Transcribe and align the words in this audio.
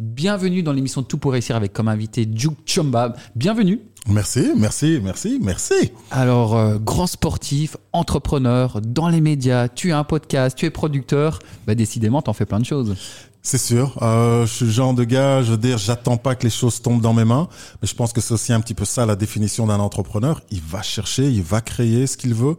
Bienvenue 0.00 0.62
dans 0.62 0.72
l'émission 0.72 1.02
Tout 1.02 1.18
pour 1.18 1.32
réussir 1.32 1.56
avec 1.56 1.74
comme 1.74 1.86
invité 1.86 2.24
Duke 2.24 2.56
Chomba. 2.64 3.14
Bienvenue. 3.36 3.82
Merci, 4.08 4.52
merci, 4.56 4.98
merci, 5.02 5.38
merci. 5.42 5.92
Alors, 6.10 6.56
euh, 6.56 6.78
grand 6.78 7.06
sportif, 7.06 7.76
entrepreneur, 7.92 8.80
dans 8.80 9.10
les 9.10 9.20
médias, 9.20 9.68
tu 9.68 9.92
as 9.92 9.98
un 9.98 10.04
podcast, 10.04 10.56
tu 10.56 10.64
es 10.64 10.70
producteur. 10.70 11.38
Bah, 11.66 11.74
décidément, 11.74 12.22
t'en 12.22 12.32
fais 12.32 12.46
plein 12.46 12.60
de 12.60 12.64
choses. 12.64 12.96
C'est 13.42 13.58
sûr. 13.58 14.02
Euh, 14.02 14.46
je 14.46 14.54
suis 14.54 14.64
le 14.64 14.70
genre 14.70 14.94
de 14.94 15.04
gars, 15.04 15.42
je 15.42 15.50
veux 15.50 15.58
dire, 15.58 15.76
j'attends 15.76 16.16
pas 16.16 16.34
que 16.34 16.44
les 16.44 16.50
choses 16.50 16.80
tombent 16.80 17.02
dans 17.02 17.12
mes 17.12 17.26
mains, 17.26 17.48
mais 17.82 17.88
je 17.88 17.94
pense 17.94 18.14
que 18.14 18.22
c'est 18.22 18.32
aussi 18.32 18.54
un 18.54 18.60
petit 18.60 18.74
peu 18.74 18.86
ça 18.86 19.04
la 19.04 19.16
définition 19.16 19.66
d'un 19.66 19.80
entrepreneur. 19.80 20.40
Il 20.50 20.62
va 20.62 20.80
chercher, 20.80 21.30
il 21.30 21.42
va 21.42 21.60
créer 21.60 22.06
ce 22.06 22.16
qu'il 22.16 22.32
veut, 22.32 22.56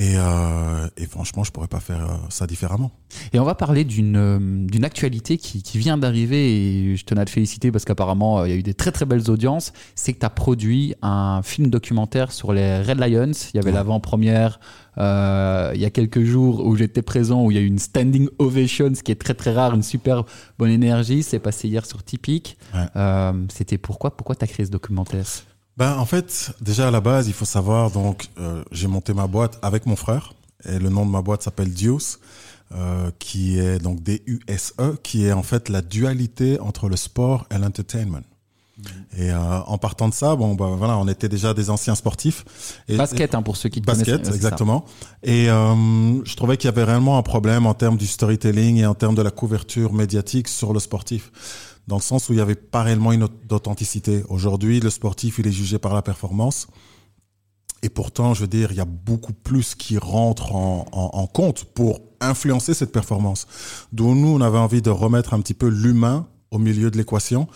et, 0.00 0.14
euh, 0.16 0.88
et, 0.96 1.06
franchement, 1.06 1.44
je 1.44 1.52
pourrais 1.52 1.68
pas 1.68 1.78
faire 1.78 2.04
euh, 2.04 2.16
ça 2.30 2.46
différemment. 2.46 2.90
Et 3.32 3.38
on 3.38 3.44
va 3.44 3.54
parler 3.54 3.84
d'une 3.84 4.16
euh, 4.16 4.38
d'une 4.66 4.84
actualité 4.84 5.36
qui, 5.36 5.62
qui 5.62 5.78
vient 5.78 5.98
d'arriver 5.98 6.90
et 6.90 6.96
je 6.96 7.04
tenais 7.04 7.20
à 7.20 7.24
te 7.24 7.30
féliciter 7.30 7.70
parce 7.70 7.84
qu'apparemment 7.84 8.44
il 8.44 8.50
y 8.50 8.54
a 8.54 8.56
eu 8.56 8.62
des 8.62 8.74
très 8.74 8.92
très 8.92 9.04
belles 9.04 9.30
audiences. 9.30 9.72
C'est 9.94 10.12
que 10.12 10.18
tu 10.18 10.26
as 10.26 10.30
produit 10.30 10.94
un 11.02 11.42
film 11.42 11.68
documentaire 11.68 12.32
sur 12.32 12.52
les 12.52 12.80
Red 12.82 12.98
Lions. 12.98 13.32
Il 13.52 13.56
y 13.56 13.60
avait 13.60 13.72
l'avant-première 13.72 14.58
euh, 14.98 15.72
il 15.74 15.80
y 15.80 15.84
a 15.84 15.90
quelques 15.90 16.22
jours 16.22 16.66
où 16.66 16.76
j'étais 16.76 17.02
présent, 17.02 17.44
où 17.44 17.50
il 17.50 17.56
y 17.56 17.60
a 17.60 17.62
eu 17.62 17.66
une 17.66 17.78
standing 17.78 18.28
ovation, 18.38 18.92
ce 18.94 19.02
qui 19.02 19.12
est 19.12 19.20
très 19.20 19.34
très 19.34 19.52
rare, 19.52 19.74
une 19.74 19.82
super 19.82 20.24
bonne 20.58 20.70
énergie. 20.70 21.22
C'est 21.22 21.38
passé 21.38 21.68
hier 21.68 21.86
sur 21.86 22.02
Typique. 22.02 22.58
Ouais. 22.74 22.80
Euh, 22.96 23.32
C'était 23.52 23.78
pourquoi 23.78 24.16
Pourquoi 24.16 24.34
tu 24.34 24.44
as 24.44 24.48
créé 24.48 24.66
ce 24.66 24.70
documentaire? 24.70 25.24
Ben, 25.80 25.96
en 25.96 26.04
fait, 26.04 26.52
déjà 26.60 26.88
à 26.88 26.90
la 26.90 27.00
base, 27.00 27.26
il 27.26 27.32
faut 27.32 27.46
savoir, 27.46 27.90
donc, 27.90 28.28
euh, 28.38 28.62
j'ai 28.70 28.86
monté 28.86 29.14
ma 29.14 29.26
boîte 29.26 29.58
avec 29.62 29.86
mon 29.86 29.96
frère. 29.96 30.34
Et 30.66 30.78
le 30.78 30.90
nom 30.90 31.06
de 31.06 31.10
ma 31.10 31.22
boîte 31.22 31.42
s'appelle 31.42 31.70
Dius, 31.70 32.18
euh, 32.74 33.10
qui 33.18 33.58
est 33.58 33.78
donc 33.78 34.02
D-U-S-E, 34.02 34.98
qui 35.02 35.24
est 35.24 35.32
en 35.32 35.42
fait 35.42 35.70
la 35.70 35.80
dualité 35.80 36.60
entre 36.60 36.90
le 36.90 36.96
sport 36.96 37.46
et 37.50 37.56
l'entertainment. 37.56 38.20
Et 39.16 39.30
euh, 39.30 39.38
en 39.38 39.78
partant 39.78 40.10
de 40.10 40.14
ça, 40.14 40.36
bon, 40.36 40.54
bah, 40.54 40.74
voilà, 40.76 40.98
on 40.98 41.08
était 41.08 41.30
déjà 41.30 41.54
des 41.54 41.70
anciens 41.70 41.94
sportifs. 41.94 42.44
Et, 42.86 42.98
basket, 42.98 43.34
hein, 43.34 43.40
pour 43.40 43.56
ceux 43.56 43.70
qui 43.70 43.80
basket, 43.80 44.28
exactement. 44.28 44.84
Et 45.22 45.48
euh, 45.48 46.22
je 46.26 46.36
trouvais 46.36 46.58
qu'il 46.58 46.68
y 46.68 46.72
avait 46.72 46.84
réellement 46.84 47.16
un 47.16 47.22
problème 47.22 47.64
en 47.64 47.72
termes 47.72 47.96
du 47.96 48.06
storytelling 48.06 48.76
et 48.76 48.86
en 48.86 48.94
termes 48.94 49.14
de 49.14 49.22
la 49.22 49.30
couverture 49.30 49.94
médiatique 49.94 50.48
sur 50.48 50.74
le 50.74 50.80
sportif 50.80 51.32
dans 51.90 51.96
le 51.96 52.02
sens 52.02 52.28
où 52.28 52.32
il 52.32 52.36
n'y 52.36 52.42
avait 52.42 52.54
pas 52.54 52.84
réellement 52.84 53.10
une 53.10 53.26
d'authenticité. 53.48 54.22
Aujourd'hui, 54.28 54.78
le 54.78 54.90
sportif, 54.90 55.40
il 55.40 55.48
est 55.48 55.52
jugé 55.52 55.80
par 55.80 55.92
la 55.92 56.02
performance. 56.02 56.68
Et 57.82 57.88
pourtant, 57.88 58.32
je 58.32 58.42
veux 58.42 58.46
dire, 58.46 58.70
il 58.70 58.76
y 58.76 58.80
a 58.80 58.84
beaucoup 58.84 59.32
plus 59.32 59.74
qui 59.74 59.98
rentre 59.98 60.54
en, 60.54 61.26
compte 61.26 61.64
pour 61.64 62.00
influencer 62.20 62.74
cette 62.74 62.92
performance. 62.92 63.48
D'où 63.92 64.14
nous, 64.14 64.28
on 64.28 64.40
avait 64.40 64.58
envie 64.58 64.82
de 64.82 64.90
remettre 64.90 65.34
un 65.34 65.40
petit 65.40 65.54
peu 65.54 65.66
l'humain 65.66 66.28
au 66.52 66.58
milieu 66.58 66.92
de 66.92 66.96
l'équation. 66.96 67.48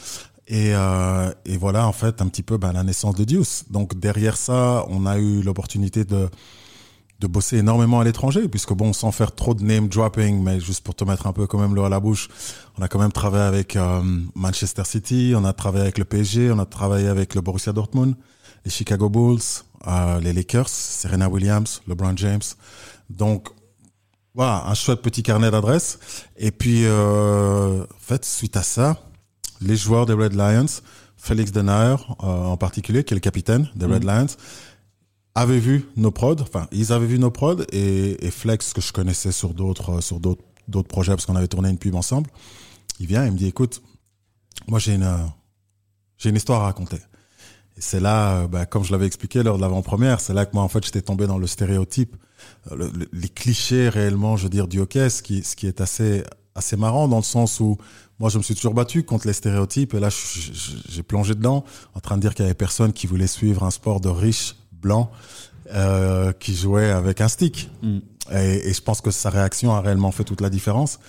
Et, 0.48 0.74
euh, 0.74 1.30
voilà, 1.60 1.86
en 1.86 1.92
fait, 1.92 2.20
un 2.20 2.26
petit 2.26 2.42
peu 2.42 2.56
ben, 2.56 2.72
la 2.72 2.82
naissance 2.82 3.14
de 3.14 3.22
Deuce. 3.22 3.66
Donc 3.70 4.00
derrière 4.00 4.36
ça, 4.36 4.84
on 4.88 5.06
a 5.06 5.16
eu 5.18 5.42
l'opportunité 5.42 6.04
de 6.04 6.28
de 7.20 7.26
bosser 7.26 7.58
énormément 7.58 8.00
à 8.00 8.04
l'étranger, 8.04 8.48
puisque 8.48 8.72
bon, 8.72 8.92
sans 8.92 9.12
faire 9.12 9.34
trop 9.34 9.54
de 9.54 9.62
name 9.62 9.88
dropping, 9.88 10.42
mais 10.42 10.60
juste 10.60 10.82
pour 10.82 10.94
te 10.94 11.04
mettre 11.04 11.26
un 11.26 11.32
peu 11.32 11.46
quand 11.46 11.58
même 11.58 11.74
l'eau 11.74 11.84
à 11.84 11.88
la 11.88 12.00
bouche, 12.00 12.28
on 12.78 12.82
a 12.82 12.88
quand 12.88 12.98
même 12.98 13.12
travaillé 13.12 13.44
avec 13.44 13.76
euh, 13.76 14.02
Manchester 14.34 14.82
City, 14.84 15.34
on 15.36 15.44
a 15.44 15.52
travaillé 15.52 15.82
avec 15.82 15.98
le 15.98 16.04
PSG, 16.04 16.50
on 16.50 16.58
a 16.58 16.66
travaillé 16.66 17.08
avec 17.08 17.34
le 17.34 17.40
Borussia 17.40 17.72
Dortmund, 17.72 18.14
les 18.64 18.70
Chicago 18.70 19.08
Bulls, 19.08 19.40
euh, 19.86 20.20
les 20.20 20.32
Lakers, 20.32 20.68
Serena 20.68 21.28
Williams, 21.28 21.82
LeBron 21.86 22.16
James. 22.16 22.42
Donc 23.10 23.48
voilà, 24.34 24.64
un 24.66 24.74
chouette 24.74 25.00
petit 25.00 25.22
carnet 25.22 25.50
d'adresses. 25.50 25.98
Et 26.36 26.50
puis, 26.50 26.84
euh, 26.84 27.84
en 27.84 28.00
fait, 28.00 28.24
suite 28.24 28.56
à 28.56 28.62
ça, 28.62 28.98
les 29.60 29.76
joueurs 29.76 30.06
des 30.06 30.14
Red 30.14 30.34
Lions, 30.34 30.66
Félix 31.16 31.52
Denayer 31.52 31.96
en 32.18 32.56
particulier, 32.56 33.04
qui 33.04 33.14
est 33.14 33.16
le 33.16 33.20
capitaine 33.20 33.70
des 33.76 33.86
Red 33.86 34.04
mm. 34.04 34.08
Lions, 34.08 34.26
avaient 35.34 35.58
vu 35.58 35.86
nos 35.96 36.10
prods, 36.10 36.40
enfin 36.40 36.68
ils 36.72 36.92
avaient 36.92 37.06
vu 37.06 37.18
nos 37.18 37.30
prods 37.30 37.62
et, 37.72 38.24
et 38.24 38.30
Flex 38.30 38.72
que 38.72 38.80
je 38.80 38.92
connaissais 38.92 39.32
sur 39.32 39.52
d'autres 39.54 40.00
sur 40.00 40.20
d'autres 40.20 40.44
d'autres 40.68 40.88
projets 40.88 41.12
parce 41.12 41.26
qu'on 41.26 41.36
avait 41.36 41.48
tourné 41.48 41.68
une 41.70 41.78
pub 41.78 41.94
ensemble. 41.94 42.30
Il 43.00 43.06
vient, 43.06 43.26
il 43.26 43.32
me 43.32 43.36
dit 43.36 43.46
écoute, 43.46 43.82
moi 44.68 44.78
j'ai 44.78 44.94
une 44.94 45.10
j'ai 46.18 46.30
une 46.30 46.36
histoire 46.36 46.62
à 46.62 46.64
raconter. 46.64 46.98
Et 47.76 47.80
c'est 47.80 47.98
là, 47.98 48.46
bah, 48.46 48.66
comme 48.66 48.84
je 48.84 48.92
l'avais 48.92 49.06
expliqué 49.06 49.42
lors 49.42 49.56
de 49.56 49.62
l'avant-première, 49.62 50.20
c'est 50.20 50.32
là 50.32 50.46
que 50.46 50.54
moi 50.54 50.62
en 50.62 50.68
fait 50.68 50.84
j'étais 50.84 51.02
tombé 51.02 51.26
dans 51.26 51.38
le 51.38 51.48
stéréotype, 51.48 52.14
le, 52.70 52.90
les 53.12 53.28
clichés 53.28 53.88
réellement, 53.88 54.36
je 54.36 54.44
veux 54.44 54.50
dire 54.50 54.68
du 54.68 54.78
hockey, 54.78 55.10
ce 55.10 55.22
qui 55.22 55.42
ce 55.42 55.56
qui 55.56 55.66
est 55.66 55.80
assez 55.80 56.22
assez 56.54 56.76
marrant 56.76 57.08
dans 57.08 57.16
le 57.16 57.24
sens 57.24 57.58
où 57.58 57.76
moi 58.20 58.30
je 58.30 58.38
me 58.38 58.44
suis 58.44 58.54
toujours 58.54 58.74
battu 58.74 59.02
contre 59.02 59.26
les 59.26 59.32
stéréotypes 59.32 59.94
et 59.94 60.00
là 60.00 60.08
j'ai 60.88 61.02
plongé 61.02 61.34
dedans 61.34 61.64
en 61.94 62.00
train 62.00 62.16
de 62.16 62.20
dire 62.20 62.32
qu'il 62.34 62.44
y 62.44 62.46
avait 62.46 62.54
personne 62.54 62.92
qui 62.92 63.08
voulait 63.08 63.26
suivre 63.26 63.64
un 63.64 63.72
sport 63.72 64.00
de 64.00 64.08
riches 64.08 64.54
blanc 64.84 65.10
euh, 65.72 66.32
qui 66.32 66.54
jouait 66.54 66.90
avec 66.90 67.20
un 67.20 67.28
stick. 67.28 67.70
Mm. 67.82 67.98
Et, 68.32 68.68
et, 68.68 68.72
je 68.72 68.80
pense 68.80 69.00
que 69.00 69.10
sa 69.10 69.30
réaction 69.30 69.72
a 69.72 69.80
réellement 69.80 70.12
fait 70.12 70.24
toute 70.24 70.40
la 70.40 70.50
différence. 70.50 71.00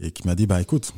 Et 0.00 0.10
qui 0.10 0.26
m'a 0.26 0.34
dit, 0.34 0.46
bah 0.46 0.60
écoute, 0.60 0.92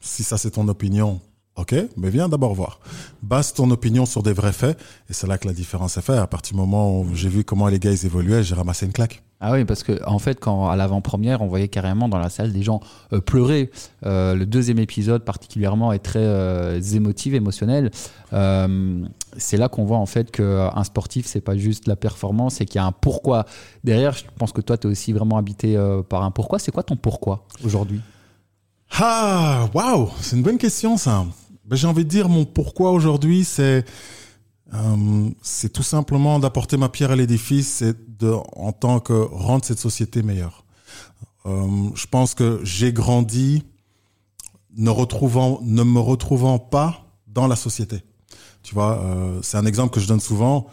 si 0.00 0.22
ça 0.22 0.38
c'est 0.38 0.52
ton 0.52 0.66
opinion, 0.68 1.20
ok, 1.56 1.74
mais 1.96 2.10
viens 2.10 2.28
d'abord 2.28 2.54
voir. 2.54 2.80
Base 3.22 3.52
ton 3.52 3.70
opinion 3.70 4.06
sur 4.06 4.22
des 4.22 4.32
vrais 4.32 4.52
faits. 4.52 4.78
Et 5.08 5.12
c'est 5.12 5.26
là 5.26 5.38
que 5.38 5.46
la 5.46 5.54
différence 5.54 5.96
est 5.96 6.02
faite. 6.02 6.18
À 6.18 6.26
partir 6.26 6.54
du 6.54 6.60
moment 6.60 7.00
où 7.00 7.14
j'ai 7.14 7.28
vu 7.28 7.44
comment 7.44 7.68
les 7.68 7.78
gars 7.78 7.92
ils 7.92 8.06
évoluaient, 8.06 8.42
j'ai 8.42 8.54
ramassé 8.54 8.86
une 8.86 8.92
claque. 8.92 9.22
Ah 9.42 9.52
oui, 9.52 9.64
parce 9.64 9.82
que 9.82 10.04
en 10.06 10.18
fait, 10.18 10.38
quand 10.38 10.68
à 10.68 10.76
l'avant-première, 10.76 11.40
on 11.40 11.46
voyait 11.46 11.68
carrément 11.68 12.10
dans 12.10 12.18
la 12.18 12.28
salle 12.28 12.52
des 12.52 12.62
gens 12.62 12.80
euh, 13.14 13.22
pleurer. 13.22 13.70
Euh, 14.04 14.34
le 14.34 14.44
deuxième 14.44 14.78
épisode 14.78 15.24
particulièrement 15.24 15.94
est 15.94 16.00
très 16.00 16.18
euh, 16.22 16.78
émotif, 16.78 17.32
émotionnel. 17.32 17.90
C'est 19.36 19.56
là 19.56 19.68
qu'on 19.68 19.84
voit 19.84 19.96
en 19.96 20.06
fait 20.06 20.30
qu'un 20.30 20.84
sportif, 20.84 21.24
c'est 21.26 21.40
pas 21.40 21.56
juste 21.56 21.86
la 21.86 21.96
performance, 21.96 22.60
et 22.60 22.66
qu'il 22.66 22.76
y 22.76 22.78
a 22.78 22.84
un 22.84 22.92
pourquoi 22.92 23.46
derrière. 23.82 24.12
Je 24.12 24.24
pense 24.36 24.52
que 24.52 24.60
toi, 24.60 24.76
tu 24.76 24.88
es 24.88 24.90
aussi 24.90 25.12
vraiment 25.12 25.38
habité 25.38 25.78
par 26.08 26.22
un 26.22 26.30
pourquoi. 26.30 26.58
C'est 26.58 26.72
quoi 26.72 26.82
ton 26.82 26.96
pourquoi 26.96 27.46
aujourd'hui? 27.64 28.00
Ah, 28.98 29.68
waouh, 29.72 30.10
c'est 30.20 30.36
une 30.36 30.42
bonne 30.42 30.58
question 30.58 30.96
ça. 30.96 31.24
Ben, 31.64 31.76
j'ai 31.76 31.86
envie 31.86 32.04
de 32.04 32.10
dire 32.10 32.28
mon 32.28 32.44
pourquoi 32.44 32.90
aujourd'hui, 32.90 33.44
c'est 33.44 33.84
euh, 34.72 35.30
c'est 35.42 35.72
tout 35.72 35.82
simplement 35.82 36.38
d'apporter 36.38 36.76
ma 36.76 36.88
pierre 36.88 37.10
à 37.10 37.16
l'édifice 37.16 37.82
et 37.82 37.92
de, 38.18 38.32
en 38.56 38.72
tant 38.72 39.00
que 39.00 39.12
rendre 39.12 39.64
cette 39.64 39.80
société 39.80 40.22
meilleure. 40.22 40.64
Euh, 41.46 41.90
je 41.94 42.06
pense 42.06 42.34
que 42.34 42.60
j'ai 42.62 42.92
grandi 42.92 43.64
ne 44.76 44.90
retrouvant, 44.90 45.60
ne 45.62 45.82
me 45.82 45.98
retrouvant 45.98 46.58
pas 46.58 47.06
dans 47.26 47.48
la 47.48 47.56
société. 47.56 48.02
Tu 48.62 48.74
vois, 48.74 49.00
euh, 49.00 49.40
c'est 49.42 49.56
un 49.56 49.66
exemple 49.66 49.92
que 49.92 50.00
je 50.00 50.06
donne 50.06 50.20
souvent. 50.20 50.68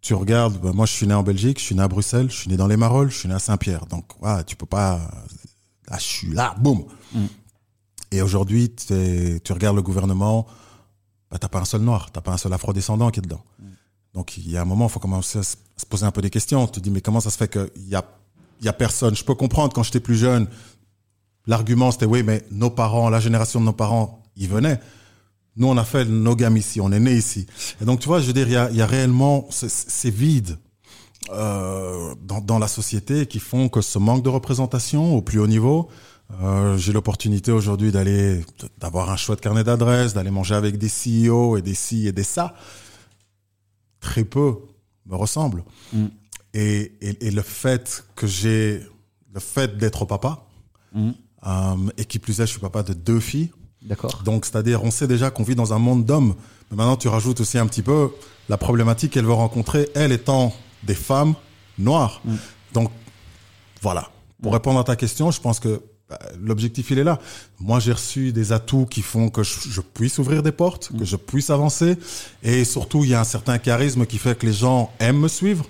Tu 0.00 0.14
regardes, 0.14 0.58
ben 0.60 0.72
moi 0.72 0.86
je 0.86 0.92
suis 0.92 1.06
né 1.06 1.14
en 1.14 1.22
Belgique, 1.22 1.58
je 1.58 1.64
suis 1.64 1.74
né 1.74 1.82
à 1.82 1.88
Bruxelles, 1.88 2.30
je 2.30 2.36
suis 2.36 2.50
né 2.50 2.56
dans 2.56 2.66
les 2.66 2.76
Marolles, 2.76 3.10
je 3.10 3.18
suis 3.18 3.28
né 3.28 3.34
à 3.34 3.38
Saint-Pierre. 3.38 3.86
Donc, 3.86 4.04
ouais, 4.22 4.44
tu 4.44 4.56
peux 4.56 4.66
pas. 4.66 5.00
Là, 5.88 5.98
je 5.98 6.04
suis 6.04 6.30
là, 6.30 6.54
boum. 6.58 6.84
Mm. 7.12 7.24
Et 8.12 8.22
aujourd'hui, 8.22 8.74
tu 8.74 9.52
regardes 9.52 9.76
le 9.76 9.82
gouvernement, 9.82 10.46
bah, 11.30 11.38
t'as 11.38 11.48
pas 11.48 11.60
un 11.60 11.64
seul 11.64 11.82
noir, 11.82 12.10
t'as 12.12 12.20
pas 12.20 12.32
un 12.32 12.36
seul 12.36 12.52
afro-descendant 12.52 13.10
qui 13.10 13.20
est 13.20 13.22
dedans. 13.22 13.42
Mm. 13.58 13.64
Donc 14.14 14.36
il 14.36 14.50
y 14.50 14.56
a 14.56 14.62
un 14.62 14.64
moment, 14.64 14.86
il 14.86 14.90
faut 14.90 15.00
commencer 15.00 15.38
à 15.38 15.42
se 15.42 15.86
poser 15.88 16.06
un 16.06 16.12
peu 16.12 16.22
des 16.22 16.30
questions. 16.30 16.66
Tu 16.66 16.74
te 16.74 16.80
dis, 16.80 16.90
mais 16.90 17.00
comment 17.00 17.20
ça 17.20 17.30
se 17.30 17.36
fait 17.36 17.50
qu'il 17.50 17.88
y 17.88 17.94
a, 17.94 18.04
y 18.62 18.68
a 18.68 18.72
personne? 18.72 19.14
Je 19.16 19.24
peux 19.24 19.34
comprendre 19.34 19.72
quand 19.72 19.82
j'étais 19.82 20.00
plus 20.00 20.16
jeune, 20.16 20.46
l'argument 21.46 21.90
c'était, 21.90 22.06
oui, 22.06 22.22
mais 22.22 22.44
nos 22.50 22.70
parents, 22.70 23.10
la 23.10 23.20
génération 23.20 23.60
de 23.60 23.66
nos 23.66 23.72
parents, 23.72 24.22
ils 24.36 24.48
venaient. 24.48 24.80
Nous, 25.56 25.68
on 25.68 25.76
a 25.76 25.84
fait 25.84 26.04
nos 26.04 26.34
gammes 26.34 26.56
ici, 26.56 26.80
on 26.80 26.90
est 26.90 26.98
né 26.98 27.14
ici. 27.14 27.46
Et 27.80 27.84
donc, 27.84 28.00
tu 28.00 28.08
vois, 28.08 28.20
je 28.20 28.26
veux 28.26 28.32
dire, 28.32 28.48
il 28.48 28.54
y 28.54 28.56
a, 28.56 28.70
y 28.72 28.82
a 28.82 28.86
réellement 28.86 29.46
ces 29.50 30.10
vides 30.10 30.58
euh, 31.30 32.14
dans, 32.22 32.40
dans 32.40 32.58
la 32.58 32.66
société 32.66 33.26
qui 33.26 33.38
font 33.38 33.68
que 33.68 33.80
ce 33.80 33.98
manque 33.98 34.24
de 34.24 34.28
représentation 34.28 35.16
au 35.16 35.22
plus 35.22 35.38
haut 35.38 35.46
niveau, 35.46 35.88
euh, 36.42 36.76
j'ai 36.76 36.92
l'opportunité 36.92 37.52
aujourd'hui 37.52 37.92
d'aller, 37.92 38.44
d'avoir 38.78 39.10
un 39.10 39.16
choix 39.16 39.36
de 39.36 39.40
carnet 39.40 39.64
d'adresses, 39.64 40.14
d'aller 40.14 40.30
manger 40.30 40.54
avec 40.54 40.78
des 40.78 40.88
CEO 40.88 41.56
et 41.56 41.62
des 41.62 41.74
ci 41.74 42.06
et 42.08 42.12
des 42.12 42.24
ça. 42.24 42.54
Très 44.00 44.24
peu 44.24 44.56
me 45.06 45.16
ressemblent. 45.16 45.64
Mm. 45.92 46.06
Et, 46.54 46.92
et, 47.00 47.26
et, 47.26 47.30
le 47.30 47.42
fait 47.42 48.04
que 48.14 48.26
j'ai, 48.26 48.80
le 49.32 49.40
fait 49.40 49.76
d'être 49.76 50.04
papa, 50.04 50.44
mm. 50.92 51.10
euh, 51.46 51.76
et 51.98 52.04
qui 52.04 52.18
plus 52.18 52.40
est, 52.40 52.46
je 52.46 52.52
suis 52.52 52.60
papa 52.60 52.82
de 52.82 52.94
deux 52.94 53.20
filles. 53.20 53.50
D'accord. 53.82 54.22
Donc, 54.24 54.46
c'est-à-dire, 54.46 54.82
on 54.82 54.90
sait 54.90 55.06
déjà 55.06 55.30
qu'on 55.30 55.42
vit 55.42 55.54
dans 55.54 55.72
un 55.72 55.78
monde 55.78 56.04
d'hommes. 56.04 56.34
Mais 56.70 56.76
maintenant, 56.76 56.96
tu 56.96 57.08
rajoutes 57.08 57.40
aussi 57.40 57.58
un 57.58 57.66
petit 57.66 57.82
peu 57.82 58.10
la 58.48 58.56
problématique 58.56 59.12
qu'elle 59.12 59.26
veut 59.26 59.32
rencontrer, 59.32 59.88
elle 59.94 60.12
étant 60.12 60.54
des 60.82 60.94
femmes 60.94 61.34
noires. 61.78 62.22
Mm. 62.24 62.34
Donc, 62.72 62.90
voilà. 63.82 64.10
Pour 64.42 64.52
répondre 64.52 64.80
à 64.80 64.84
ta 64.84 64.96
question, 64.96 65.30
je 65.30 65.40
pense 65.40 65.60
que 65.60 65.82
bah, 66.08 66.18
l'objectif 66.40 66.90
il 66.90 66.98
est 66.98 67.04
là. 67.04 67.18
Moi 67.60 67.80
j'ai 67.80 67.92
reçu 67.92 68.32
des 68.32 68.52
atouts 68.52 68.86
qui 68.86 69.02
font 69.02 69.28
que 69.30 69.42
je, 69.42 69.80
puisse 69.80 70.18
ouvrir 70.18 70.42
des 70.42 70.52
portes, 70.52 70.90
que 70.98 71.04
je 71.04 71.16
puisse 71.16 71.50
avancer, 71.50 71.96
et 72.42 72.64
surtout 72.64 73.04
il 73.04 73.10
y 73.10 73.14
a 73.14 73.20
un 73.20 73.24
certain 73.24 73.58
charisme 73.58 74.06
qui 74.06 74.18
fait 74.18 74.38
que 74.38 74.46
les 74.46 74.52
gens 74.52 74.92
aiment 74.98 75.20
me 75.20 75.28
suivre. 75.28 75.66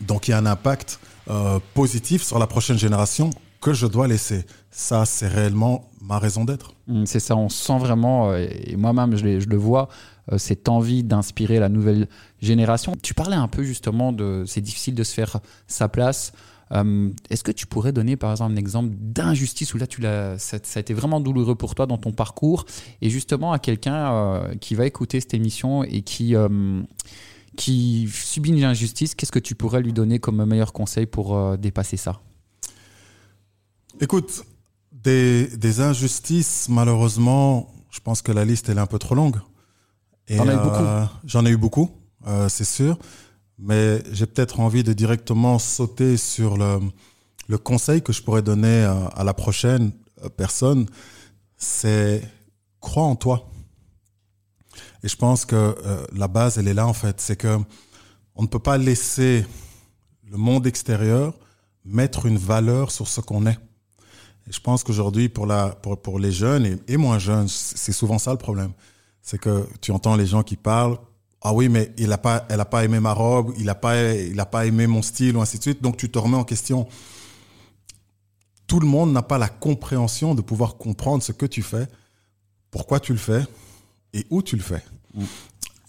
Donc 0.00 0.28
il 0.28 0.32
y 0.32 0.34
a 0.34 0.38
un 0.38 0.46
impact 0.46 0.98
euh, 1.28 1.58
positif 1.74 2.22
sur 2.22 2.38
la 2.38 2.46
prochaine 2.46 2.78
génération 2.78 3.30
que 3.60 3.74
je 3.74 3.86
dois 3.86 4.08
laisser. 4.08 4.46
ça, 4.70 5.04
c'est 5.04 5.28
réellement 5.28 5.90
ma 6.00 6.18
raison 6.18 6.44
d'être. 6.44 6.72
Mm, 6.86 7.04
c'est 7.04 7.20
ça, 7.20 7.36
on 7.36 7.48
sent 7.48 7.78
vraiment, 7.78 8.30
euh, 8.30 8.46
et 8.48 8.76
moi-même 8.76 9.16
je, 9.16 9.38
je, 9.38 9.48
le 9.48 9.56
vois, 9.56 9.88
euh, 10.32 10.38
cette 10.38 10.68
envie 10.68 11.02
d'inspirer 11.02 11.58
la 11.58 11.68
nouvelle 11.68 12.08
génération. 12.40 12.94
Tu 13.02 13.14
parlais 13.14 13.36
un 13.36 13.48
peu 13.48 13.62
justement 13.62 14.12
de 14.12 14.44
c'est 14.46 14.60
difficile 14.60 14.94
de 14.94 15.04
se 15.04 15.14
faire 15.14 15.38
sa 15.66 15.88
place. 15.88 16.32
Euh, 16.72 17.10
est-ce 17.30 17.42
que 17.42 17.50
tu 17.52 17.66
pourrais 17.66 17.92
donner 17.92 18.16
par 18.16 18.30
exemple 18.30 18.52
un 18.52 18.56
exemple 18.56 18.94
d'injustice 18.96 19.74
où 19.74 19.78
là 19.78 19.86
tu 19.86 20.00
l'as, 20.00 20.38
ça, 20.38 20.58
ça, 20.62 20.78
a 20.78 20.80
été 20.80 20.94
vraiment 20.94 21.20
douloureux 21.20 21.56
pour 21.56 21.74
toi 21.74 21.86
dans 21.86 21.98
ton 21.98 22.12
parcours 22.12 22.64
et 23.02 23.10
justement 23.10 23.52
à 23.52 23.58
quelqu'un 23.58 24.42
qui 24.60 24.76
va 24.76 24.86
écouter 24.86 25.18
cette 25.18 25.34
émission 25.34 25.82
et 25.82 26.02
qui 26.02 26.34
qui 27.56 28.08
subit 28.12 28.50
une 28.50 28.62
injustice, 28.62 29.16
qu'est-ce 29.16 29.32
que 29.32 29.40
tu 29.40 29.56
pourrais 29.56 29.82
lui 29.82 29.92
donner 29.92 30.20
comme 30.20 30.44
meilleur 30.44 30.72
conseil 30.72 31.06
pour 31.06 31.58
dépasser 31.58 31.96
ça? 31.96 32.20
Écoute, 34.00 34.44
des, 34.92 35.48
des, 35.48 35.80
injustices, 35.80 36.68
malheureusement, 36.68 37.74
je 37.90 38.00
pense 38.00 38.22
que 38.22 38.32
la 38.32 38.44
liste 38.44 38.68
elle 38.68 38.78
est 38.78 38.80
un 38.80 38.86
peu 38.86 38.98
trop 38.98 39.14
longue. 39.14 39.40
J'en 40.28 40.48
ai 40.48 40.54
eu 40.54 40.56
beaucoup. 40.56 40.76
Euh, 40.76 41.04
j'en 41.24 41.46
ai 41.46 41.50
eu 41.50 41.56
beaucoup, 41.56 41.90
euh, 42.26 42.48
c'est 42.48 42.64
sûr. 42.64 42.98
Mais 43.62 44.02
j'ai 44.10 44.26
peut-être 44.26 44.58
envie 44.60 44.82
de 44.82 44.92
directement 44.92 45.58
sauter 45.58 46.16
sur 46.16 46.56
le, 46.56 47.58
conseil 47.58 48.00
que 48.00 48.12
je 48.12 48.22
pourrais 48.22 48.42
donner 48.42 48.84
à, 48.84 49.06
à 49.08 49.24
la 49.24 49.34
prochaine 49.34 49.92
euh, 50.24 50.28
personne. 50.28 50.86
C'est 51.56 52.22
crois 52.80 53.04
en 53.04 53.16
toi. 53.16 53.50
Et 55.02 55.08
je 55.08 55.16
pense 55.16 55.44
que 55.44 55.56
euh, 55.56 56.06
la 56.12 56.28
base, 56.28 56.58
elle 56.58 56.68
est 56.68 56.74
là 56.74 56.86
en 56.86 56.92
fait. 56.92 57.20
C'est 57.20 57.36
que 57.36 57.58
on 58.34 58.42
ne 58.42 58.48
peut 58.48 58.58
pas 58.58 58.78
laisser 58.78 59.44
le 60.30 60.36
monde 60.36 60.66
extérieur 60.66 61.34
mettre 61.84 62.26
une 62.26 62.38
valeur 62.38 62.90
sur 62.90 63.08
ce 63.08 63.20
qu'on 63.20 63.46
est. 63.46 63.58
Et 64.46 64.52
je 64.52 64.60
pense 64.60 64.82
qu'aujourd'hui, 64.82 65.28
pour, 65.28 65.46
la, 65.46 65.70
pour, 65.70 66.00
pour 66.00 66.18
les 66.18 66.32
jeunes 66.32 66.66
et, 66.66 66.76
et 66.88 66.96
moins 66.96 67.18
jeunes, 67.18 67.48
c'est 67.48 67.92
souvent 67.92 68.18
ça 68.18 68.32
le 68.32 68.38
problème. 68.38 68.72
C'est 69.22 69.38
que 69.38 69.66
tu 69.80 69.92
entends 69.92 70.16
les 70.16 70.26
gens 70.26 70.42
qui 70.42 70.56
parlent, 70.56 70.98
ah 71.42 71.54
oui, 71.54 71.68
mais 71.68 71.92
il 71.96 72.12
a 72.12 72.18
pas, 72.18 72.46
elle 72.48 72.60
a 72.60 72.64
pas 72.64 72.84
aimé 72.84 73.00
ma 73.00 73.12
robe, 73.12 73.54
il 73.58 73.68
a 73.70 73.74
pas, 73.74 74.12
il 74.14 74.38
a 74.38 74.46
pas 74.46 74.66
aimé 74.66 74.86
mon 74.86 75.02
style 75.02 75.36
ou 75.36 75.40
ainsi 75.40 75.58
de 75.58 75.62
suite. 75.62 75.82
Donc 75.82 75.96
tu 75.96 76.10
te 76.10 76.18
remets 76.18 76.36
en 76.36 76.44
question. 76.44 76.86
Tout 78.66 78.80
le 78.80 78.86
monde 78.86 79.12
n'a 79.12 79.22
pas 79.22 79.38
la 79.38 79.48
compréhension 79.48 80.34
de 80.34 80.42
pouvoir 80.42 80.76
comprendre 80.76 81.22
ce 81.22 81.32
que 81.32 81.46
tu 81.46 81.62
fais, 81.62 81.88
pourquoi 82.70 83.00
tu 83.00 83.12
le 83.12 83.18
fais 83.18 83.42
et 84.12 84.26
où 84.30 84.42
tu 84.42 84.56
le 84.56 84.62
fais. 84.62 84.82
Mm. 85.14 85.24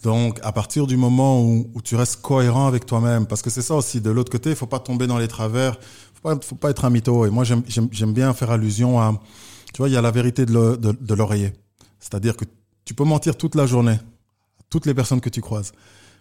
Donc, 0.02 0.40
à 0.42 0.50
partir 0.50 0.88
du 0.88 0.96
moment 0.96 1.40
où, 1.40 1.70
où 1.74 1.80
tu 1.80 1.94
restes 1.94 2.22
cohérent 2.22 2.66
avec 2.66 2.86
toi-même, 2.86 3.26
parce 3.26 3.40
que 3.40 3.50
c'est 3.50 3.62
ça 3.62 3.76
aussi, 3.76 4.00
de 4.00 4.10
l'autre 4.10 4.32
côté, 4.32 4.50
il 4.50 4.56
faut 4.56 4.66
pas 4.66 4.80
tomber 4.80 5.06
dans 5.06 5.18
les 5.18 5.28
travers 5.28 5.78
faut 6.22 6.40
faut 6.42 6.56
pas 6.56 6.70
être 6.70 6.84
un 6.84 6.90
mytho. 6.90 7.26
Et 7.26 7.30
moi, 7.30 7.44
j'aime 7.44 8.12
bien 8.12 8.32
faire 8.34 8.50
allusion 8.50 9.00
à, 9.00 9.12
tu 9.72 9.78
vois, 9.78 9.88
il 9.88 9.92
y 9.92 9.96
a 9.96 10.02
la 10.02 10.10
vérité 10.10 10.46
de 10.46 11.14
l'oreiller. 11.14 11.52
C'est-à-dire 12.00 12.36
que 12.36 12.44
tu 12.84 12.94
peux 12.94 13.04
mentir 13.04 13.36
toute 13.36 13.54
la 13.54 13.66
journée 13.66 13.98
toutes 14.72 14.86
les 14.86 14.94
personnes 14.94 15.20
que 15.20 15.28
tu 15.28 15.42
croises. 15.42 15.72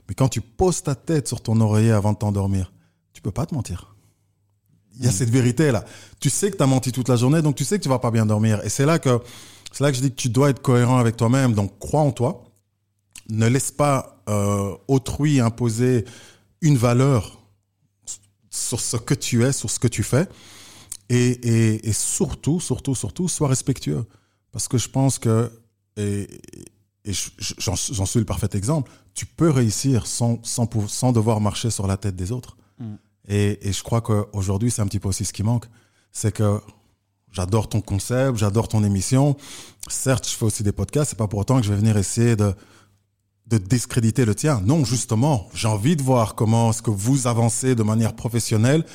Mais 0.09 0.13
quand 0.13 0.27
tu 0.27 0.41
poses 0.41 0.83
ta 0.83 0.93
tête 0.93 1.25
sur 1.25 1.39
ton 1.41 1.61
oreiller 1.61 1.91
avant 1.91 2.11
de 2.11 2.17
t'endormir, 2.17 2.73
tu 3.13 3.21
peux 3.21 3.31
pas 3.31 3.45
te 3.45 3.55
mentir. 3.55 3.95
Il 4.97 5.05
y 5.05 5.07
a 5.07 5.09
mm. 5.09 5.13
cette 5.13 5.29
vérité 5.29 5.71
là. 5.71 5.85
Tu 6.19 6.29
sais 6.29 6.51
que 6.51 6.57
tu 6.57 6.63
as 6.63 6.67
menti 6.67 6.91
toute 6.91 7.07
la 7.07 7.15
journée, 7.15 7.41
donc 7.41 7.55
tu 7.55 7.63
sais 7.63 7.77
que 7.77 7.83
tu 7.83 7.87
vas 7.87 7.99
pas 7.99 8.11
bien 8.11 8.25
dormir. 8.25 8.59
Et 8.65 8.69
c'est 8.69 8.85
là 8.85 8.99
que 8.99 9.21
c'est 9.71 9.85
là 9.85 9.89
que 9.89 9.95
je 9.95 10.01
dis 10.01 10.09
que 10.09 10.15
tu 10.15 10.27
dois 10.27 10.49
être 10.49 10.61
cohérent 10.61 10.97
avec 10.97 11.15
toi-même. 11.15 11.53
Donc 11.53 11.79
crois 11.79 12.01
en 12.01 12.11
toi. 12.11 12.43
Ne 13.29 13.47
laisse 13.47 13.71
pas 13.71 14.21
euh, 14.27 14.75
autrui 14.89 15.39
imposer 15.39 16.03
une 16.59 16.75
valeur 16.75 17.41
sur 18.49 18.81
ce 18.81 18.97
que 18.97 19.13
tu 19.13 19.45
es, 19.45 19.53
sur 19.53 19.71
ce 19.71 19.79
que 19.79 19.87
tu 19.87 20.03
fais. 20.03 20.27
Et, 21.07 21.29
et, 21.29 21.87
et 21.87 21.93
surtout, 21.93 22.59
surtout, 22.59 22.95
surtout, 22.95 23.29
sois 23.29 23.47
respectueux. 23.47 24.03
Parce 24.51 24.67
que 24.67 24.77
je 24.77 24.89
pense 24.89 25.19
que, 25.19 25.49
et, 25.95 26.27
et 27.05 27.13
j'en 27.57 28.05
suis 28.05 28.19
le 28.19 28.25
parfait 28.25 28.49
exemple, 28.53 28.91
tu 29.13 29.25
peux 29.25 29.49
réussir 29.49 30.05
sans, 30.05 30.39
sans, 30.43 30.69
sans 30.87 31.11
devoir 31.11 31.41
marcher 31.41 31.71
sur 31.71 31.87
la 31.87 31.97
tête 31.97 32.15
des 32.15 32.31
autres. 32.31 32.57
Mm. 32.79 32.95
Et, 33.27 33.67
et 33.67 33.73
je 33.73 33.83
crois 33.83 34.01
qu'aujourd'hui, 34.01 34.71
c'est 34.71 34.81
un 34.81 34.87
petit 34.87 34.99
peu 34.99 35.09
aussi 35.09 35.25
ce 35.25 35.33
qui 35.33 35.43
manque. 35.43 35.65
C'est 36.11 36.31
que 36.31 36.59
j'adore 37.31 37.69
ton 37.69 37.81
concept, 37.81 38.37
j'adore 38.37 38.67
ton 38.67 38.83
émission. 38.83 39.35
Certes, 39.87 40.27
je 40.29 40.35
fais 40.35 40.45
aussi 40.45 40.63
des 40.63 40.71
podcasts, 40.71 41.11
c'est 41.11 41.17
pas 41.17 41.27
pour 41.27 41.39
autant 41.39 41.57
que 41.57 41.63
je 41.63 41.71
vais 41.71 41.79
venir 41.79 41.97
essayer 41.97 42.35
de, 42.35 42.53
de 43.47 43.57
discréditer 43.57 44.25
le 44.25 44.35
tien. 44.35 44.61
Non, 44.63 44.85
justement, 44.85 45.49
j'ai 45.53 45.67
envie 45.67 45.95
de 45.95 46.03
voir 46.03 46.35
comment 46.35 46.69
est-ce 46.69 46.81
que 46.81 46.91
vous 46.91 47.27
avancez 47.27 47.75
de 47.75 47.83
manière 47.83 48.15
professionnelle 48.15 48.85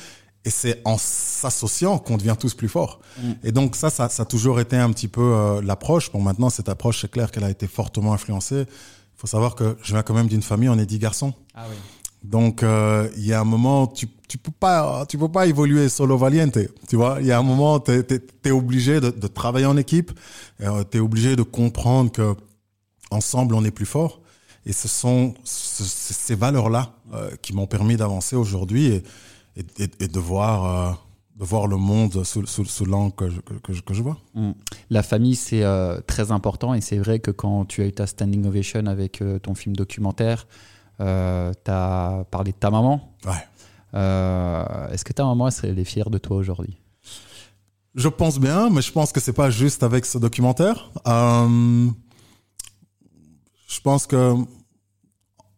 et 0.45 0.49
c'est 0.49 0.81
en 0.85 0.97
s'associant 0.97 1.97
qu'on 1.99 2.17
devient 2.17 2.35
tous 2.39 2.53
plus 2.53 2.69
forts. 2.69 2.99
Mm. 3.19 3.31
Et 3.43 3.51
donc 3.51 3.75
ça, 3.75 3.89
ça, 3.89 4.09
ça, 4.09 4.23
a 4.23 4.25
toujours 4.25 4.59
été 4.59 4.77
un 4.77 4.91
petit 4.91 5.07
peu 5.07 5.21
euh, 5.21 5.61
l'approche. 5.61 6.11
Bon, 6.11 6.21
maintenant, 6.21 6.49
cette 6.49 6.69
approche, 6.69 7.01
c'est 7.01 7.11
clair 7.11 7.31
qu'elle 7.31 7.43
a 7.43 7.49
été 7.49 7.67
fortement 7.67 8.13
influencée. 8.13 8.61
Il 8.61 9.19
faut 9.19 9.27
savoir 9.27 9.55
que 9.55 9.77
je 9.81 9.93
viens 9.93 10.03
quand 10.03 10.13
même 10.13 10.27
d'une 10.27 10.43
famille, 10.43 10.69
on 10.69 10.77
est 10.77 10.85
dix 10.85 10.99
garçons. 10.99 11.33
Ah 11.53 11.65
oui. 11.69 11.75
Donc 12.23 12.63
euh, 12.63 13.09
il 13.15 13.25
y 13.25 13.33
a 13.33 13.39
un 13.39 13.45
moment, 13.45 13.87
tu 13.87 14.07
tu 14.27 14.37
peux 14.37 14.51
pas 14.51 15.05
tu 15.07 15.17
peux 15.17 15.29
pas 15.29 15.47
évoluer 15.47 15.87
solo 15.89 16.17
valiente. 16.17 16.57
Tu 16.89 16.95
vois, 16.95 17.17
il 17.21 17.27
y 17.27 17.31
a 17.31 17.39
un 17.39 17.43
moment, 17.43 17.79
tu 17.79 17.91
es, 17.91 18.51
obligé 18.51 18.99
de, 18.99 19.09
de, 19.09 19.27
travailler 19.27 19.65
en 19.65 19.77
équipe. 19.77 20.11
Euh, 20.61 20.83
tu 20.89 20.97
es 20.97 20.99
obligé 20.99 21.35
de 21.35 21.43
comprendre 21.43 22.11
que 22.11 22.35
ensemble 23.09 23.55
on 23.55 23.63
est 23.63 23.71
plus 23.71 23.85
fort. 23.85 24.21
Et 24.65 24.73
ce 24.73 24.89
sont 24.89 25.33
ces 25.45 26.35
valeurs-là 26.35 26.93
euh, 27.13 27.31
qui 27.41 27.53
m'ont 27.53 27.67
permis 27.67 27.95
d'avancer 27.95 28.35
aujourd'hui 28.35 28.87
et, 28.87 29.03
et, 29.57 29.89
et, 29.99 30.07
de 30.07 30.19
voir, 30.19 30.65
euh, 30.65 30.93
de 31.37 31.45
voir 31.45 31.67
le 31.67 31.77
monde 31.77 32.23
sous, 32.23 32.45
sous, 32.45 32.65
sous 32.65 32.85
l'angle 32.85 33.13
que 33.15 33.29
je, 33.29 33.39
que, 33.41 33.73
je, 33.73 33.81
que 33.81 33.93
je 33.93 34.01
vois. 34.01 34.17
Mm. 34.33 34.51
La 34.89 35.03
famille, 35.03 35.35
c'est 35.35 35.63
euh, 35.63 35.99
très 36.05 36.31
important 36.31 36.73
et 36.73 36.81
c'est 36.81 36.97
vrai 36.97 37.19
que 37.19 37.31
quand 37.31 37.65
tu 37.65 37.81
as 37.81 37.85
eu 37.87 37.91
ta 37.91 38.07
standing 38.07 38.45
ovation 38.45 38.85
avec 38.87 39.21
euh, 39.21 39.39
ton 39.39 39.55
film 39.55 39.75
documentaire, 39.75 40.47
euh, 40.99 41.51
tu 41.63 41.71
as 41.71 42.25
parlé 42.31 42.51
de 42.51 42.57
ta 42.57 42.71
maman. 42.71 43.13
Ouais. 43.25 43.33
Est-ce 43.93 45.03
que 45.03 45.13
ta 45.13 45.25
maman 45.25 45.49
serait 45.49 45.83
fière 45.83 46.09
de 46.09 46.17
toi 46.17 46.37
aujourd'hui? 46.37 46.77
Je 47.95 48.09
pense 48.09 48.39
bien, 48.39 48.69
mais 48.69 48.81
je 48.83 48.91
pense 48.91 49.11
que 49.11 49.19
c'est 49.19 49.33
pas 49.33 49.49
juste 49.49 49.81
avec 49.81 50.05
ce 50.05 50.19
documentaire. 50.19 50.91
Je 51.05 51.91
pense 53.83 54.05
que 54.05 54.35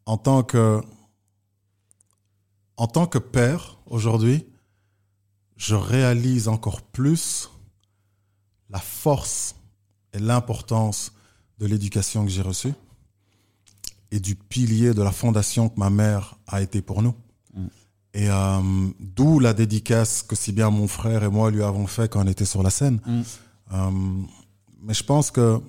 en 0.05 0.17
tant 0.17 0.43
que 0.43 0.81
en 2.79 2.87
tant 2.87 3.07
que 3.07 3.17
père 3.17 3.77
aujourd'hui, 3.87 4.45
je 5.57 5.75
réalise 5.75 6.47
encore 6.47 6.81
plus 6.81 7.49
la 8.69 8.79
force 8.79 9.55
et 10.13 10.19
l'importance 10.19 11.11
de 11.59 11.65
l'éducation 11.65 12.23
que 12.23 12.31
j'ai 12.31 12.41
reçue 12.41 12.73
et 14.11 14.21
du 14.21 14.35
pilier 14.35 14.93
de 14.93 15.01
la 15.01 15.11
fondation 15.11 15.67
que 15.67 15.77
ma 15.77 15.89
mère 15.89 16.35
a 16.47 16.61
été 16.61 16.81
pour 16.81 17.01
nous. 17.01 17.13
Mm. 17.53 17.65
Et 18.13 18.29
euh, 18.29 18.61
d'où 19.01 19.39
la 19.39 19.53
dédicace 19.53 20.23
que 20.23 20.37
si 20.37 20.53
bien 20.53 20.69
mon 20.69 20.87
frère 20.87 21.25
et 21.25 21.29
moi 21.29 21.51
lui 21.51 21.63
avons 21.63 21.85
fait 21.85 22.09
quand 22.09 22.23
on 22.23 22.27
était 22.27 22.45
sur 22.45 22.63
la 22.63 22.69
scène. 22.69 23.01
Mm. 23.05 23.21
Euh, 23.73 23.91
mais 24.83 24.93
je 24.93 25.03
pense 25.03 25.31
que, 25.31 25.61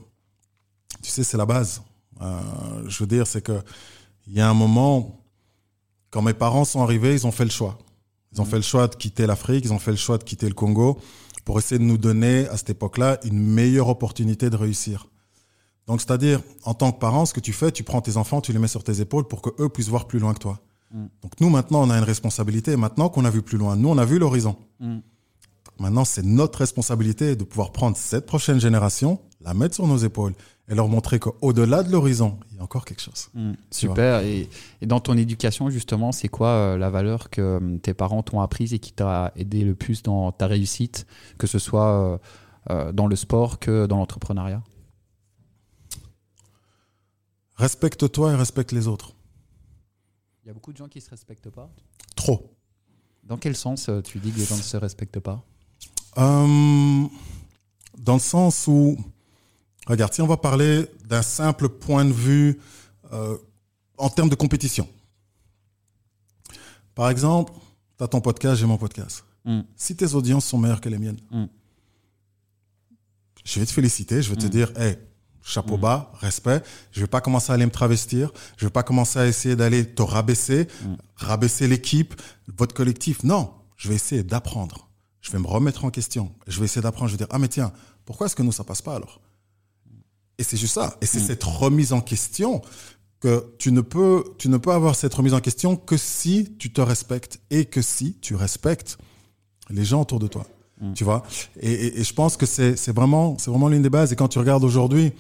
tu 1.03 1.11
sais, 1.11 1.25
c'est 1.25 1.37
la 1.37 1.45
base. 1.45 1.83
Euh, 2.23 2.41
je 2.87 3.01
veux 3.01 3.09
dire, 3.09 3.27
c'est 3.27 3.43
que 3.43 3.61
il 4.29 4.35
y 4.35 4.41
a 4.41 4.49
un 4.49 4.55
moment, 4.55 5.20
quand 6.11 6.23
mes 6.23 6.35
parents 6.35 6.65
sont 6.65 6.83
arrivés, 6.83 7.15
ils 7.15 7.27
ont 7.27 7.33
fait 7.33 7.45
le 7.45 7.51
choix. 7.51 7.79
Ils 8.33 8.41
ont 8.41 8.45
fait 8.45 8.57
le 8.57 8.63
choix 8.63 8.87
de 8.89 8.95
quitter 8.95 9.27
l'Afrique, 9.27 9.65
ils 9.65 9.73
ont 9.73 9.79
fait 9.79 9.91
le 9.91 9.97
choix 9.97 10.19
de 10.19 10.25
quitter 10.25 10.47
le 10.47 10.55
Congo 10.55 10.99
pour 11.45 11.59
essayer 11.59 11.79
de 11.79 11.85
nous 11.85 11.99
donner, 11.99 12.47
à 12.49 12.57
cette 12.57 12.71
époque-là, 12.71 13.19
une 13.25 13.39
meilleure 13.41 13.89
opportunité 13.89 14.51
de 14.51 14.57
réussir. 14.57 15.09
Donc, 15.87 16.01
c'est-à-dire, 16.01 16.41
en 16.65 16.75
tant 16.75 16.93
que 16.93 17.01
parent, 17.01 17.27
ce 17.27 17.35
que 17.35 17.41
tu 17.41 17.53
fais, 17.53 17.73
tu 17.73 17.83
prends 17.83 18.01
tes 18.01 18.17
enfants, 18.17 18.41
tu 18.41 18.53
les 18.53 18.59
mets 18.59 18.69
sur 18.69 18.85
tes 18.85 19.01
épaules 19.01 19.27
pour 19.27 19.43
que 19.43 19.51
eux 19.61 19.69
puissent 19.69 19.89
voir 19.89 20.07
plus 20.07 20.21
loin 20.21 20.35
que 20.35 20.39
toi. 20.39 20.61
Mm. 20.93 21.07
Donc, 21.23 21.33
nous, 21.41 21.51
maintenant, 21.51 21.83
on 21.83 21.91
a 21.91 21.99
une 21.99 22.05
responsabilité. 22.05 22.77
Maintenant 22.77 23.09
qu'on 23.09 23.25
a 23.25 23.31
vu 23.31 23.43
plus 23.43 23.59
loin, 23.59 23.75
nous, 23.75 23.89
on 23.89 23.99
a 23.99 24.05
vu 24.05 24.19
l'horizon. 24.19 24.57
Mm. 24.79 24.99
Maintenant, 25.81 26.05
c'est 26.05 26.23
notre 26.23 26.59
responsabilité 26.59 27.35
de 27.35 27.43
pouvoir 27.43 27.73
prendre 27.73 27.97
cette 27.97 28.27
prochaine 28.27 28.61
génération, 28.61 29.19
la 29.41 29.55
mettre 29.55 29.75
sur 29.75 29.87
nos 29.87 29.97
épaules 29.97 30.35
et 30.71 30.75
leur 30.77 30.87
montrer 30.87 31.19
qu'au-delà 31.19 31.83
de 31.83 31.91
l'horizon, 31.91 32.39
il 32.53 32.59
y 32.59 32.61
a 32.61 32.63
encore 32.63 32.85
quelque 32.85 33.03
chose. 33.03 33.29
Mmh, 33.35 33.53
super. 33.73 34.21
Et, 34.21 34.49
et, 34.81 34.87
dans 34.87 35.01
ton 35.01 35.17
éducation, 35.17 35.69
justement, 35.69 36.13
c'est 36.13 36.29
quoi 36.29 36.49
euh, 36.51 36.79
la 36.79 36.91
valeur 36.91 37.29
que 37.29 37.41
euh, 37.41 37.79
tes 37.79 37.93
parents 37.93 38.23
t'ont 38.23 38.41
apprise 38.41 38.73
et 38.73 38.79
qui 38.79 38.93
t'a 38.93 39.33
aidé 39.35 39.65
le 39.65 39.75
plus 39.75 40.05
dans 40.05 40.31
ta 40.31 40.47
réussite, 40.47 41.09
que 41.39 41.49
ce 41.49 41.59
soit 41.59 42.21
euh, 42.71 42.93
dans 42.93 43.09
le 43.09 43.17
sport 43.17 43.59
que 43.59 43.87
dans 43.87 43.97
l'entrepreneuriat? 43.97 44.63
Respecte-toi 47.57 48.33
et 48.33 48.37
respecte 48.37 48.71
les 48.71 48.87
autres. 48.87 49.15
Il 50.45 50.47
y 50.47 50.51
a 50.51 50.55
beaucoup 50.55 50.73
de 50.73 50.77
gens 50.77 50.89
qui 50.89 50.99
ne 50.99 51.03
se 51.03 51.11
respectent 51.11 51.51
pas 51.51 51.69
Trop. 52.15 52.55
Dans 53.25 53.37
quel 53.39 53.57
sens 53.57 53.91
tu 54.05 54.19
dis 54.21 54.31
que 54.31 54.39
les 54.39 54.45
gens 54.45 54.57
ne 54.57 54.63
se 54.63 54.77
respectent 54.77 55.21
pas? 55.21 55.45
Dans 56.17 57.11
le 58.15 58.19
sens 58.19 58.67
où 58.67 58.97
Regarde, 59.91 60.15
si 60.15 60.23
on 60.23 60.27
va 60.29 60.37
parler 60.37 60.87
d'un 61.05 61.23
simple 61.23 61.69
point 61.69 62.05
de 62.05 62.13
vue 62.13 62.61
euh, 63.13 63.37
en 63.99 64.09
termes 64.09 64.29
de 64.29 64.37
compétition. 64.37 64.89
Par 66.95 67.11
exemple, 67.11 67.53
tu 67.99 68.05
as 68.05 68.07
ton 68.07 68.21
podcast, 68.21 68.61
j'ai 68.61 68.67
mon 68.67 68.79
podcast. 68.79 69.25
Mm. 69.45 69.63
Si 69.75 69.97
tes 69.97 70.15
audiences 70.15 70.47
sont 70.47 70.59
meilleures 70.59 70.81
que 70.81 70.89
les 70.89 70.99
miennes, 70.99 71.19
mm. 71.33 71.45
je 73.45 73.59
vais 73.59 73.67
te 73.67 73.73
féliciter, 73.73 74.23
je 74.23 74.31
vais 74.31 74.37
te 74.37 74.47
dire, 74.47 74.71
hey, 74.79 74.97
chapeau 75.43 75.77
bas, 75.77 76.13
respect. 76.21 76.63
Je 76.93 77.01
vais 77.01 77.09
pas 77.09 77.21
commencer 77.21 77.51
à 77.51 77.55
aller 77.57 77.67
me 77.67 77.73
travestir. 77.73 78.31
Je 78.59 78.67
vais 78.67 78.71
pas 78.71 78.85
commencer 78.85 79.19
à 79.19 79.27
essayer 79.27 79.57
d'aller 79.57 79.85
te 79.85 80.03
rabaisser, 80.03 80.69
rabaisser 81.17 81.67
l'équipe, 81.67 82.15
votre 82.57 82.77
collectif. 82.77 83.25
Non, 83.25 83.53
je 83.77 83.89
vais 83.89 83.97
essayer 83.97 84.23
d'apprendre. 84.23 84.89
Je 85.21 85.33
vais 85.33 85.41
me 85.41 85.49
remettre 85.49 85.85
en 85.85 85.91
question. 85.91 86.33
Je 86.47 86.61
vais 86.61 86.67
essayer 86.67 86.81
d'apprendre. 86.81 87.09
Je 87.09 87.15
vais 87.15 87.25
dire, 87.25 87.29
ah 87.31 87.41
mais 87.41 87.49
tiens, 87.49 87.73
pourquoi 88.05 88.29
est-ce 88.29 88.37
que 88.37 88.45
nous 88.45 88.53
ça 88.53 88.63
passe 88.63 88.83
pas 88.83 88.95
alors? 88.95 89.21
Et 90.41 90.45
c'est 90.45 90.57
juste 90.57 90.75
ça. 90.75 90.97
Et 91.01 91.07
c'est 91.07 91.19
cette 91.27 91.45
remise 91.45 91.93
en 91.93 92.01
question 92.01 92.63
que 93.21 93.45
tu 93.59 93.71
ne 93.73 93.83
peux, 93.83 94.25
tu 94.39 94.49
ne 94.49 94.57
peux 94.57 94.73
avoir 94.73 94.95
cette 94.97 95.13
remise 95.15 95.35
en 95.35 95.41
question 95.41 95.77
que 95.77 95.97
si 95.99 96.55
tu 96.59 96.73
te 96.73 96.81
respectes 96.81 97.39
et 97.51 97.67
que 97.67 97.83
si 97.83 98.15
tu 98.23 98.35
respectes 98.35 98.97
les 99.69 99.85
gens 99.85 100.01
autour 100.03 100.19
de 100.19 100.27
toi. 100.27 100.47
Tu 100.95 101.05
vois? 101.05 101.23
Et, 101.61 101.71
et- 101.71 102.01
et 102.01 102.05
je 102.05 102.15
pense 102.15 102.39
que 102.39 102.47
c'est 102.47 102.91
vraiment, 102.93 103.37
c'est 103.39 103.51
vraiment 103.51 103.69
l'une 103.69 103.83
des 103.83 103.91
bases. 103.91 104.13
Et 104.13 104.17
quand 104.17 104.29
tu 104.29 104.39
regardes 104.39 104.65
aujourd'hui, 104.65 105.13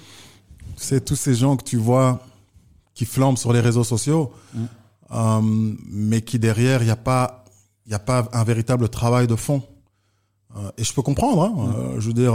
c'est 0.77 1.05
tous 1.05 1.17
ces 1.17 1.35
gens 1.35 1.57
que 1.59 1.65
tu 1.65 1.77
vois 1.77 2.21
qui 2.95 3.05
flambent 3.05 3.37
sur 3.37 3.53
les 3.53 3.61
réseaux 3.61 3.85
sociaux, 3.85 4.33
euh, 5.13 5.41
mais 5.91 6.23
qui 6.23 6.39
derrière, 6.39 6.81
il 6.83 6.87
n'y 6.87 6.91
a 6.91 6.97
pas, 6.97 7.45
il 7.87 7.93
a 7.93 7.99
pas 7.99 8.27
un 8.33 8.45
véritable 8.45 8.89
travail 8.89 9.27
de 9.27 9.37
fond. 9.37 9.63
Euh, 10.57 10.71
et 10.79 10.85
je 10.85 10.93
peux 10.95 11.03
comprendre. 11.03 11.43
Hein, 11.43 11.75
euh, 11.77 12.01
je 12.01 12.07
veux 12.09 12.15
dire, 12.15 12.35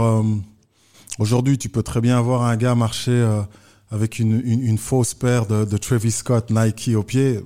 aujourd'hui, 1.18 1.58
tu 1.58 1.68
peux 1.68 1.82
très 1.82 2.00
bien 2.00 2.20
voir 2.20 2.42
un 2.42 2.56
gars 2.56 2.74
marcher 2.74 3.12
euh, 3.12 3.42
avec 3.90 4.18
une, 4.18 4.40
une, 4.44 4.78
fausse 4.78 5.14
paire 5.14 5.46
de, 5.46 5.64
de 5.64 5.76
Travis 5.76 6.10
Scott 6.10 6.50
Nike 6.50 6.90
au 6.96 7.02
pied. 7.02 7.40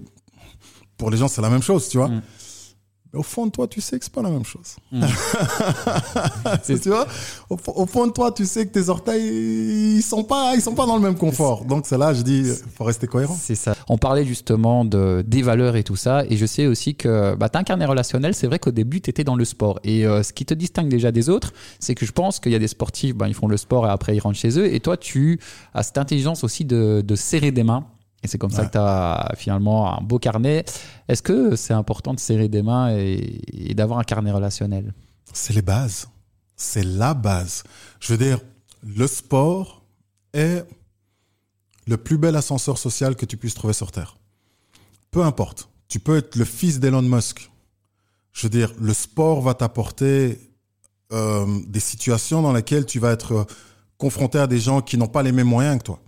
Pour 0.97 1.11
les 1.11 1.17
gens, 1.17 1.29
c'est 1.29 1.43
la 1.43 1.51
même 1.51 1.63
chose, 1.63 1.89
tu 1.89 1.99
vois. 1.99 2.11
Mais 3.13 3.19
au 3.19 3.25
fond 3.25 3.47
de 3.47 3.51
toi, 3.51 3.67
tu 3.67 3.81
sais 3.81 3.99
que 3.99 4.05
c'est 4.05 4.13
pas 4.15 4.23
la 4.23 4.31
même 4.31 4.45
chose. 4.45 4.77
tu 6.65 6.89
vois? 6.89 7.07
Au, 7.49 7.57
fo- 7.57 7.73
au 7.75 7.87
fond 7.87 8.07
de 8.07 8.13
toi, 8.13 8.31
tu 8.33 8.47
sais 8.47 8.67
que 8.67 8.73
tes 8.73 8.89
orteils, 8.89 9.97
ils 9.97 10.03
sont 10.03 10.23
pas, 10.25 10.55
ils 10.55 10.61
sont 10.61 10.75
pas 10.75 10.87
dans 10.87 10.97
le 10.97 11.03
même 11.03 11.17
confort. 11.17 11.65
Donc 11.65 11.87
c'est 11.87 11.99
là, 11.99 12.15
je 12.15 12.23
dis, 12.23 12.45
faut 12.77 12.85
rester 12.85 13.07
cohérent. 13.07 13.37
C'est 13.41 13.55
ça. 13.55 13.75
On 13.89 13.99
parlait 13.99 14.25
justement 14.25 14.85
de, 14.85 15.25
des 15.27 15.43
valeurs 15.43 15.77
et 15.77 15.83
tout 15.83 15.97
ça. 15.97 16.25
Et 16.29 16.37
je 16.37 16.47
sais 16.47 16.67
aussi 16.67 16.95
que 16.95 17.35
bah, 17.35 17.49
tu 17.49 17.57
as 17.57 17.61
un 17.61 17.65
carnet 17.65 17.85
relationnel. 17.85 18.35
C'est 18.35 18.47
vrai 18.47 18.59
qu'au 18.59 18.71
début, 18.71 19.01
tu 19.01 19.11
étais 19.11 19.25
dans 19.25 19.37
le 19.37 19.45
sport. 19.45 19.81
Et 19.85 20.07
euh, 20.07 20.23
ce 20.23 20.33
qui 20.33 20.45
te 20.45 20.55
distingue 20.55 20.89
déjà 20.89 21.11
des 21.11 21.29
autres, 21.29 21.53
c'est 21.81 21.95
que 21.95 22.07
je 22.07 22.13
pense 22.13 22.39
qu'il 22.41 22.53
y 22.53 22.57
a 22.57 22.59
des 22.61 22.69
sportifs, 22.69 23.15
bah, 23.17 23.27
ils 23.29 23.35
font 23.35 23.49
le 23.49 23.57
sport 23.57 23.87
et 23.87 23.91
après 23.91 24.15
ils 24.17 24.21
rentrent 24.21 24.39
chez 24.39 24.59
eux. 24.59 24.73
Et 24.73 24.81
toi, 24.81 24.97
tu 24.97 25.41
as 25.75 25.83
cette 25.83 25.99
intelligence 25.99 26.45
aussi 26.45 26.65
de, 26.65 27.03
de 27.05 27.17
serrer 27.17 27.51
des 27.51 27.65
mains. 27.65 27.85
Et 28.23 28.29
c'est 28.29 28.39
comme 28.39 28.51
ça 28.51 28.67
que 28.67 28.73
tu 28.73 28.79
as 28.79 29.33
finalement 29.37 29.99
un 29.99 30.03
beau 30.03 30.19
carnet. 30.19 30.65
Est-ce 31.09 31.23
que 31.23 31.57
c'est 31.57 31.73
important 31.73 32.13
de 32.13 32.21
serrer 32.21 32.49
des 32.49 32.63
mains 32.63 32.95
et, 32.95 33.41
et 33.53 33.75
d'avoir 33.75 33.99
un 33.99 34.05
carnet 34.05 34.31
relationnel? 34.31 34.93
C'est 35.33 35.55
les 35.55 35.63
bases. 35.63 36.09
C'est 36.57 36.85
la 36.85 37.15
base. 37.15 37.63
Je 37.99 38.13
veux 38.13 38.19
dire, 38.19 38.41
le 38.83 39.07
sport 39.07 39.83
est 40.35 40.67
le 41.87 41.97
plus 41.97 42.19
bel 42.19 42.37
ascenseur 42.37 42.79
social 42.79 43.17
que 43.17 43.25
tu 43.25 43.37
puisses 43.37 43.55
trouver 43.55 43.73
sur 43.73 43.91
Terre. 43.91 44.19
Peu 45.11 45.23
importe. 45.23 45.69
Tu 45.89 45.99
peux 45.99 46.19
être 46.19 46.37
le 46.37 46.45
fils 46.45 46.79
d'Elon 46.79 47.03
Musk. 47.03 47.51
Je 48.33 48.43
veux 48.47 48.51
dire, 48.51 48.73
le 48.79 48.95
sport 48.95 49.41
va 49.41 49.55
t'apporter 49.55 50.39
euh, 51.13 51.61
des 51.67 51.81
situations 51.81 52.43
dans 52.43 52.53
lesquelles 52.53 52.87
tu 52.87 53.01
vas 53.01 53.11
être 53.11 53.33
euh, 53.33 53.45
confronté 53.99 54.39
à 54.39 54.47
des 54.47 54.61
gens 54.61 54.83
qui 54.83 54.97
n'ont 54.97 55.09
pas 55.09 55.25
les 55.25 55.33
mêmes 55.33 55.49
moyens 55.49 55.79
que 55.79 55.85
toi. 55.85 56.01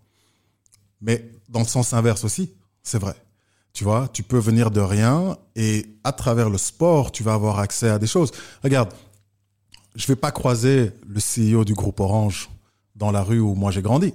Mais 1.00 1.31
dans 1.52 1.60
le 1.60 1.66
sens 1.66 1.92
inverse 1.92 2.24
aussi, 2.24 2.50
c'est 2.82 2.98
vrai. 2.98 3.14
Tu 3.72 3.84
vois, 3.84 4.08
tu 4.12 4.22
peux 4.22 4.38
venir 4.38 4.70
de 4.70 4.80
rien 4.80 5.36
et 5.54 5.86
à 6.02 6.12
travers 6.12 6.50
le 6.50 6.58
sport, 6.58 7.12
tu 7.12 7.22
vas 7.22 7.34
avoir 7.34 7.58
accès 7.58 7.88
à 7.88 7.98
des 7.98 8.06
choses. 8.06 8.32
Regarde, 8.64 8.92
je 9.94 10.06
vais 10.06 10.16
pas 10.16 10.30
croiser 10.30 10.92
le 11.06 11.20
CEO 11.20 11.64
du 11.64 11.74
groupe 11.74 12.00
Orange 12.00 12.50
dans 12.96 13.10
la 13.10 13.22
rue 13.22 13.38
où 13.38 13.54
moi 13.54 13.70
j'ai 13.70 13.82
grandi. 13.82 14.12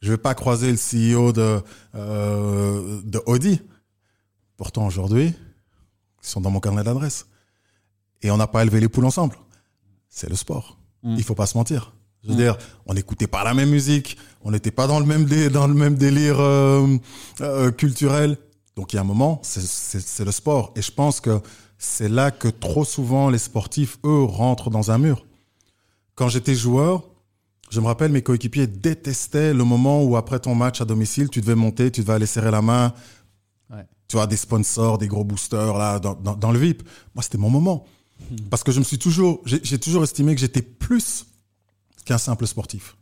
Je 0.00 0.10
vais 0.10 0.18
pas 0.18 0.34
croiser 0.34 0.72
le 0.72 0.78
CEO 0.78 1.32
de, 1.32 1.62
euh, 1.94 3.00
de 3.04 3.22
Audi. 3.26 3.60
Pourtant, 4.56 4.86
aujourd'hui, 4.86 5.34
ils 6.22 6.26
sont 6.26 6.40
dans 6.40 6.50
mon 6.50 6.60
carnet 6.60 6.82
d'adresse. 6.82 7.26
Et 8.22 8.30
on 8.30 8.38
n'a 8.38 8.46
pas 8.46 8.62
élevé 8.62 8.80
les 8.80 8.88
poules 8.88 9.04
ensemble. 9.04 9.36
C'est 10.08 10.28
le 10.28 10.36
sport. 10.36 10.78
Il 11.02 11.22
faut 11.22 11.34
pas 11.34 11.46
se 11.46 11.56
mentir. 11.56 11.94
Je 12.24 12.28
veux 12.30 12.36
dire, 12.36 12.56
on 12.86 12.94
n'écoutait 12.94 13.26
pas 13.26 13.44
la 13.44 13.54
même 13.54 13.70
musique, 13.70 14.16
on 14.42 14.50
n'était 14.50 14.70
pas 14.70 14.86
dans 14.86 15.00
le 15.00 15.06
même 15.06 15.24
dé- 15.24 15.48
dans 15.48 15.66
le 15.66 15.74
même 15.74 15.94
délire 15.94 16.38
euh, 16.40 16.86
euh, 17.40 17.70
culturel. 17.70 18.36
Donc 18.76 18.92
il 18.92 18.96
y 18.96 18.98
a 18.98 19.02
un 19.02 19.04
moment, 19.06 19.40
c'est- 19.42 20.24
le 20.24 20.30
sport. 20.32 20.72
Et 20.76 20.82
je 20.82 20.90
pense 20.92 21.20
que 21.20 21.40
c'est 21.78 22.08
là 22.10 22.30
que 22.30 22.48
trop 22.48 22.84
souvent 22.84 23.30
les 23.30 23.38
sportifs, 23.38 23.98
eux, 24.04 24.22
rentrent 24.24 24.68
dans 24.70 24.90
un 24.90 24.98
mur. 24.98 25.26
Quand 26.14 26.28
j'étais 26.28 26.54
joueur, 26.54 27.04
je 27.70 27.80
me 27.80 27.86
rappelle, 27.86 28.12
mes 28.12 28.20
coéquipiers 28.22 28.66
détestaient 28.66 29.54
le 29.54 29.64
moment 29.64 30.02
où 30.02 30.16
après 30.16 30.40
ton 30.40 30.54
match 30.54 30.80
à 30.80 30.84
domicile, 30.84 31.30
tu 31.30 31.40
devais 31.40 31.54
monter, 31.54 31.90
tu 31.90 32.02
devais 32.02 32.14
aller 32.14 32.26
serrer 32.26 32.50
la 32.50 32.60
main. 32.60 32.92
Ouais. 33.70 33.86
Tu 34.08 34.16
vois, 34.16 34.26
des 34.26 34.36
sponsors, 34.36 34.98
des 34.98 35.08
gros 35.08 35.24
boosters 35.24 35.78
là 35.78 35.98
dans, 36.00 36.14
dans, 36.14 36.34
dans 36.36 36.50
le 36.52 36.58
VIP. 36.58 36.82
Moi, 37.14 37.22
c'était 37.22 37.38
mon 37.38 37.48
moment. 37.48 37.86
Parce 38.50 38.62
que 38.62 38.72
je 38.72 38.78
me 38.80 38.84
suis 38.84 38.98
toujours, 38.98 39.40
j'ai 39.46 39.78
toujours 39.78 40.02
estimé 40.04 40.34
que 40.34 40.40
j'étais 40.42 40.60
plus 40.62 41.24
qu'un 42.04 42.18
simple 42.18 42.46
sportif. 42.46 42.96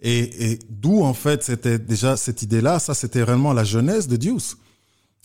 Et, 0.00 0.52
et 0.52 0.58
d'où, 0.68 1.02
en 1.02 1.14
fait, 1.14 1.42
c'était 1.42 1.78
déjà 1.78 2.16
cette 2.16 2.42
idée-là, 2.42 2.78
ça, 2.78 2.94
c'était 2.94 3.22
réellement 3.22 3.52
la 3.52 3.64
jeunesse 3.64 4.08
de 4.08 4.16
Deuce. 4.16 4.56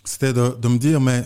C'était 0.03 0.33
de, 0.33 0.57
de 0.59 0.67
me 0.67 0.77
dire, 0.77 1.01
mais 1.01 1.23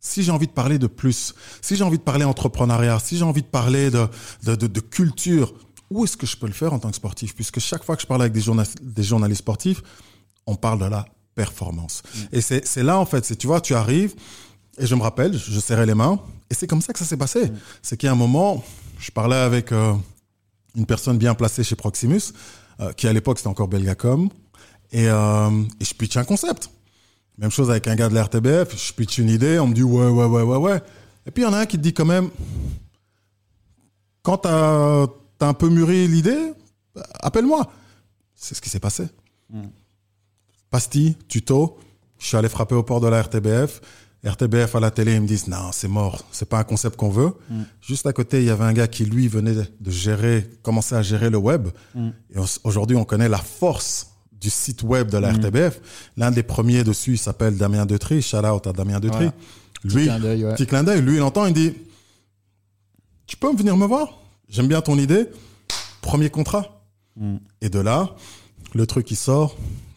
si 0.00 0.22
j'ai 0.22 0.32
envie 0.32 0.46
de 0.46 0.52
parler 0.52 0.78
de 0.78 0.86
plus, 0.86 1.34
si 1.62 1.76
j'ai 1.76 1.84
envie 1.84 1.98
de 1.98 2.02
parler 2.02 2.24
entrepreneuriat, 2.24 2.98
si 2.98 3.16
j'ai 3.16 3.24
envie 3.24 3.42
de 3.42 3.46
parler 3.46 3.90
de, 3.90 4.06
de, 4.42 4.54
de, 4.56 4.66
de 4.66 4.80
culture, 4.80 5.54
où 5.90 6.04
est-ce 6.04 6.16
que 6.16 6.26
je 6.26 6.36
peux 6.36 6.46
le 6.46 6.52
faire 6.52 6.72
en 6.72 6.78
tant 6.78 6.90
que 6.90 6.96
sportif? 6.96 7.34
Puisque 7.34 7.60
chaque 7.60 7.84
fois 7.84 7.96
que 7.96 8.02
je 8.02 8.06
parle 8.06 8.22
avec 8.22 8.32
des, 8.32 8.42
des 8.82 9.02
journalistes 9.02 9.40
sportifs, 9.40 9.82
on 10.46 10.56
parle 10.56 10.80
de 10.80 10.86
la 10.86 11.06
performance. 11.34 12.02
Et 12.32 12.40
c'est 12.40 12.82
là, 12.82 12.98
en 12.98 13.06
fait, 13.06 13.24
c'est, 13.24 13.36
tu 13.36 13.46
vois, 13.46 13.60
tu 13.60 13.74
arrives, 13.74 14.14
et 14.78 14.86
je 14.86 14.94
me 14.94 15.02
rappelle, 15.02 15.36
je 15.38 15.60
serrais 15.60 15.86
les 15.86 15.94
mains, 15.94 16.20
et 16.50 16.54
c'est 16.54 16.66
comme 16.66 16.82
ça 16.82 16.92
que 16.92 16.98
ça 16.98 17.04
s'est 17.04 17.16
passé. 17.16 17.52
C'est 17.82 17.96
qu'il 17.96 18.06
y 18.06 18.10
a 18.10 18.12
un 18.12 18.16
moment, 18.16 18.64
je 18.98 19.10
parlais 19.10 19.36
avec 19.36 19.72
euh, 19.72 19.94
une 20.76 20.86
personne 20.86 21.18
bien 21.18 21.34
placée 21.34 21.64
chez 21.64 21.76
Proximus, 21.76 22.32
euh, 22.80 22.92
qui 22.92 23.08
à 23.08 23.12
l'époque 23.12 23.38
c'était 23.38 23.48
encore 23.48 23.68
Belgacom, 23.68 24.28
et, 24.92 25.08
euh, 25.08 25.62
et 25.80 25.84
je 25.84 25.94
pitch 25.94 26.16
un 26.16 26.24
concept. 26.24 26.70
Même 27.38 27.50
chose 27.50 27.70
avec 27.70 27.86
un 27.88 27.94
gars 27.94 28.08
de 28.08 28.14
la 28.14 28.24
RTBF, 28.24 28.76
je 28.76 28.92
pitch 28.92 29.18
une 29.18 29.30
idée, 29.30 29.58
on 29.58 29.66
me 29.66 29.74
dit 29.74 29.82
ouais, 29.82 30.08
ouais, 30.08 30.26
ouais, 30.26 30.42
ouais, 30.42 30.56
ouais. 30.56 30.82
Et 31.26 31.30
puis 31.30 31.42
il 31.42 31.46
y 31.46 31.48
en 31.48 31.52
a 31.52 31.58
un 31.60 31.66
qui 31.66 31.76
te 31.76 31.82
dit 31.82 31.94
quand 31.94 32.04
même, 32.04 32.30
quand 34.22 34.38
t'as 34.38 35.04
as 35.40 35.46
un 35.46 35.54
peu 35.54 35.68
mûri 35.68 36.06
l'idée, 36.06 36.52
appelle-moi. 37.20 37.72
C'est 38.34 38.54
ce 38.54 38.60
qui 38.60 38.68
s'est 38.68 38.80
passé. 38.80 39.06
Pastille, 40.70 41.16
tuto, 41.28 41.78
je 42.18 42.26
suis 42.26 42.36
allé 42.36 42.48
frapper 42.48 42.74
au 42.74 42.82
port 42.82 43.00
de 43.00 43.08
la 43.08 43.22
RTBF. 43.22 43.80
RTBF 44.24 44.74
à 44.74 44.80
la 44.80 44.90
télé, 44.90 45.14
ils 45.14 45.20
me 45.22 45.26
disent 45.26 45.48
non, 45.48 45.70
c'est 45.72 45.88
mort, 45.88 46.24
c'est 46.30 46.48
pas 46.48 46.58
un 46.58 46.64
concept 46.64 46.96
qu'on 46.96 47.08
veut. 47.10 47.32
Juste 47.80 48.06
à 48.06 48.12
côté, 48.12 48.40
il 48.40 48.44
y 48.46 48.50
avait 48.50 48.64
un 48.64 48.72
gars 48.74 48.86
qui 48.88 49.04
lui 49.06 49.28
venait 49.28 49.54
de 49.54 49.90
gérer, 49.90 50.48
commencer 50.62 50.94
à 50.94 51.02
gérer 51.02 51.30
le 51.30 51.38
web. 51.38 51.68
Et 52.34 52.38
au- 52.38 52.44
aujourd'hui, 52.64 52.96
on 52.96 53.04
connaît 53.04 53.28
la 53.30 53.38
force 53.38 54.08
du 54.32 54.50
site 54.50 54.82
web 54.82 55.10
de 55.10 55.18
la 55.18 55.32
RTBF. 55.32 55.80
L'un 56.16 56.30
des 56.30 56.42
premiers 56.42 56.84
dessus, 56.84 57.12
il 57.12 57.18
s'appelle 57.18 57.56
Damien 57.56 57.86
Detry. 57.86 58.20
Shout 58.22 58.38
out 58.44 58.66
à 58.66 58.72
Damien 58.72 59.00
Detry. 59.00 59.16
Voilà. 59.24 59.32
Lui, 59.84 60.04
clin 60.04 60.18
d'œil, 60.20 60.44
ouais. 60.44 60.54
petit 60.54 60.66
clin 60.66 60.84
d'œil. 60.84 61.00
Lui, 61.00 61.16
il 61.16 61.22
entend, 61.22 61.46
il 61.46 61.54
dit, 61.54 61.72
tu 63.26 63.36
peux 63.36 63.54
venir 63.54 63.76
me 63.76 63.86
voir? 63.86 64.18
J'aime 64.48 64.66
bien 64.68 64.80
ton 64.82 64.98
idée. 64.98 65.26
Premier 66.02 66.30
contrat. 66.30 66.82
Et 67.60 67.68
de 67.68 67.78
là, 67.78 68.14
le 68.74 68.86
truc 68.86 69.06
qui 69.06 69.16
sort. 69.16 69.56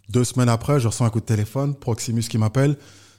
Deux 0.09 0.23
semaines 0.23 0.49
après, 0.49 0.79
je 0.79 0.87
reçois 0.87 1.07
un 1.07 1.09
coup 1.09 1.19
de 1.21 1.25
téléphone, 1.25 1.73
Proximus 1.75 2.21
qui 2.23 2.37
m'appelle. 2.37 2.77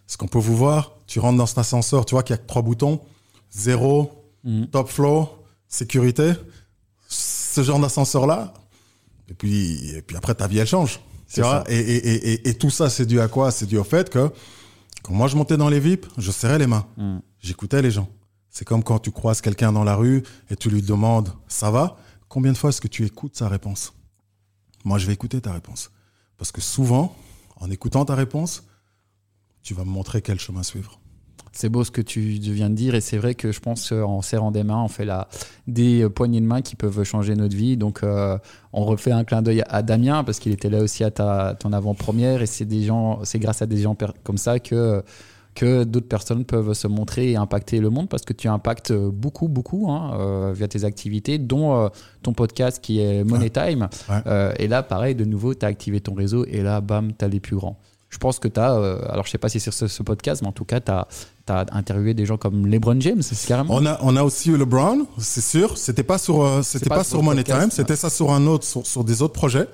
Est-ce 0.09 0.17
qu'on 0.19 0.29
peut 0.29 0.39
vous 0.39 0.57
voir 0.57 0.93
Tu 1.07 1.19
rentres 1.19 1.39
dans 1.39 1.47
cet 1.47 1.59
ascenseur, 1.59 2.05
tu 2.05 2.15
vois 2.15 2.23
qu'il 2.23 2.35
y 2.35 2.39
a 2.39 2.43
que 2.43 2.47
trois 2.47 2.63
boutons. 2.63 3.01
Zéro, 3.51 4.13
top 4.73 4.89
floor, 4.89 5.39
sécurité. 5.69 6.33
Ce 7.09 7.63
genre 7.63 7.79
d'ascenseur-là. 7.79 8.53
Et 9.29 9.35
puis, 9.35 9.91
et 9.95 10.03
puis 10.03 10.17
après, 10.17 10.35
ta 10.35 10.47
vie, 10.47 10.59
elle 10.59 10.67
change. 10.67 11.01
Tu 11.33 11.41
vois 11.41 11.65
et, 11.69 11.79
et, 11.79 11.97
et, 11.97 12.33
et, 12.33 12.49
et 12.51 12.55
tout 12.55 12.71
ça, 12.71 12.91
c'est 12.91 13.07
dû 13.07 13.21
à 13.21 13.29
quoi? 13.29 13.51
C'est 13.51 13.67
dû 13.67 13.79
au 13.79 13.85
fait 13.85 14.11
que 14.11 14.31
quand 15.03 15.15
moi 15.15 15.29
je 15.29 15.37
montais 15.37 15.57
dans 15.57 15.69
les 15.69 15.81
VIP, 15.81 16.07
je 16.19 16.31
serrais 16.31 16.59
les 16.59 16.67
mains. 16.67 16.87
J'écoutais 17.41 17.83
les 17.83 17.91
gens. 17.91 18.09
C'est 18.51 18.65
comme 18.65 18.85
quand 18.85 18.99
tu 19.01 19.11
croises 19.11 19.41
quelqu'un 19.41 19.73
dans 19.73 19.85
la 19.85 19.97
rue 19.97 20.23
et 20.51 20.57
tu 20.57 20.71
lui 20.71 20.83
demandes 20.83 21.33
ça 21.49 21.71
va? 21.71 21.97
Combien 22.29 22.53
de 22.53 22.57
fois 22.57 22.71
est-ce 22.71 22.81
que 22.81 22.89
tu 22.89 23.05
écoutes 23.05 23.37
sa 23.37 23.49
réponse? 23.49 23.93
Moi, 24.85 24.99
je 24.99 25.07
vais 25.07 25.13
écouter 25.13 25.41
ta 25.41 25.53
réponse. 25.53 25.91
Parce 26.37 26.53
que 26.53 26.61
souvent, 26.61 27.17
en 27.57 27.71
écoutant 27.71 28.05
ta 28.05 28.15
réponse, 28.15 28.65
tu 29.65 29.75
vas 29.75 29.85
me 29.85 29.91
montrer 29.91 30.23
quel 30.23 30.39
chemin 30.39 30.63
suivre. 30.63 31.01
C'est 31.51 31.69
beau 31.69 31.85
ce 31.85 31.91
que 31.91 32.01
tu 32.01 32.21
viens 32.21 32.69
de 32.69 32.75
dire 32.75 32.95
et 32.95 33.01
c'est 33.01 33.17
vrai 33.17 33.35
que 33.35 33.53
je 33.53 33.61
pense 33.61 33.89
qu'en 33.89 34.23
serrant 34.23 34.51
des 34.51 34.65
mains, 34.65 34.83
on 34.83 34.89
fait 34.89 35.05
la, 35.05 35.29
des 35.69 36.03
euh, 36.03 36.09
poignées 36.11 36.41
de 36.41 36.47
main 36.47 36.63
qui 36.63 36.75
peuvent 36.75 37.05
changer 37.05 37.37
notre 37.37 37.57
vie. 37.57 37.77
Donc 37.77 38.03
euh, 38.03 38.39
on 38.73 38.85
refait 38.85 39.13
un 39.13 39.25
clin 39.25 39.41
d'œil 39.41 39.63
à 39.69 39.83
Damien 39.83 40.25
parce 40.25 40.41
qu'il 40.41 40.53
était 40.53 40.71
là 40.71 40.81
aussi 40.81 41.05
à 41.05 41.11
ta, 41.11 41.57
ton 41.59 41.73
avant-première 41.73 42.43
et 42.43 42.47
c'est 42.47 42.65
des 42.65 42.83
gens, 42.83 43.21
c'est 43.25 43.39
grâce 43.39 43.63
à 43.63 43.67
des 43.67 43.79
gens 43.79 43.97
comme 44.25 44.39
ça 44.39 44.59
que 44.59 45.03
que 45.55 45.85
d'autres 45.85 46.09
personnes 46.09 46.45
peuvent 46.45 46.73
se 46.73 46.87
montrer 46.89 47.31
et 47.31 47.37
impacter 47.37 47.79
le 47.81 47.91
monde 47.91 48.09
parce 48.09 48.25
que 48.25 48.33
tu 48.33 48.49
impactes 48.49 48.93
beaucoup, 48.93 49.49
beaucoup 49.49 49.91
hein, 49.91 50.13
euh, 50.19 50.53
via 50.55 50.69
tes 50.69 50.85
activités, 50.85 51.39
dont 51.39 51.77
euh, 51.77 51.89
ton 52.23 52.33
podcast 52.33 52.83
qui 52.83 53.01
est 53.01 53.25
Money 53.25 53.51
Time. 53.51 53.89
Ouais. 54.09 54.17
Euh, 54.27 54.53
et 54.59 54.69
là, 54.69 54.83
pareil, 54.83 55.15
de 55.15 55.25
nouveau, 55.25 55.55
tu 55.55 55.65
as 55.65 55.69
activé 55.69 56.01
ton 56.01 56.15
réseau 56.15 56.45
et 56.47 56.63
là, 56.63 56.81
bam, 56.81 57.13
tu 57.17 57.25
as 57.25 57.29
les 57.29 57.41
plus 57.41 57.57
grands. 57.57 57.79
Je 58.15 58.19
pense 58.21 58.39
que 58.39 58.47
tu 58.47 58.61
as, 58.61 58.73
alors 59.11 59.25
je 59.27 59.31
sais 59.33 59.39
pas 59.39 59.49
si 59.49 59.59
c'est 59.59 59.73
sur 59.73 59.75
ce, 59.75 59.89
ce 59.89 60.03
podcast, 60.05 60.41
mais 60.41 60.47
en 60.47 60.53
tout 60.53 60.65
cas, 60.65 60.79
tu 60.79 60.93
as, 60.93 61.09
interviewé 61.73 62.15
des 62.15 62.27
gens 62.27 62.37
comme 62.37 62.65
LeBron 62.65 63.01
James, 63.01 63.23
c'est 63.23 63.49
carrément. 63.49 63.75
On 63.75 63.85
a, 63.85 63.99
on 64.03 64.15
a 64.17 64.23
aussi 64.23 64.51
eu 64.51 64.57
LeBron, 64.57 65.05
c'est 65.19 65.41
sûr. 65.41 65.77
C'était 65.77 66.05
pas 66.05 66.17
sur, 66.19 66.45
euh, 66.45 66.63
c'était 66.63 66.89
pas 66.89 66.99
pas, 66.99 67.05
sur 67.05 67.25
Money 67.25 67.43
podcast, 67.43 67.61
Time, 67.63 67.71
c'était 67.73 67.97
ça 67.97 68.11
sur 68.11 68.31
un 68.33 68.47
autre, 68.47 68.65
sur, 68.65 68.87
sur 68.87 69.03
des 69.03 69.21
autres 69.21 69.33
projets. 69.35 69.67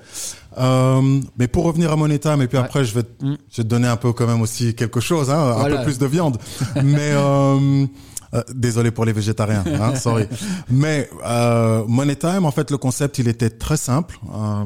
Euh, 0.57 1.21
mais 1.37 1.47
pour 1.47 1.65
revenir 1.65 1.91
à 1.91 1.95
Money 1.95 2.17
Time, 2.17 2.41
et 2.41 2.47
puis 2.47 2.57
Ouais. 2.57 2.63
après, 2.63 2.83
je 2.83 2.95
vais, 2.95 3.03
te- 3.03 3.23
Mm. 3.23 3.37
je 3.51 3.57
vais 3.57 3.63
te 3.63 3.67
donner 3.69 3.87
un 3.87 3.95
peu 3.95 4.11
quand 4.11 4.25
même 4.25 4.41
aussi 4.41 4.73
quelque 4.73 4.99
chose, 4.99 5.29
hein, 5.29 5.37
un 5.37 5.53
Voilà. 5.59 5.77
peu 5.77 5.83
plus 5.83 5.99
de 5.99 6.07
viande. 6.07 6.37
mais 6.83 7.11
euh, 8.33 8.43
désolé 8.53 8.91
pour 8.91 9.05
les 9.05 9.13
végétariens, 9.13 9.63
hein, 9.67 9.95
sorry. 9.99 10.25
Mais 10.69 11.09
euh, 11.25 11.83
Money 11.87 12.15
Time, 12.15 12.45
en 12.45 12.51
fait, 12.51 12.71
le 12.71 12.77
concept, 12.77 13.19
il 13.19 13.27
était 13.27 13.49
très 13.49 13.77
simple. 13.77 14.19
euh, 14.33 14.63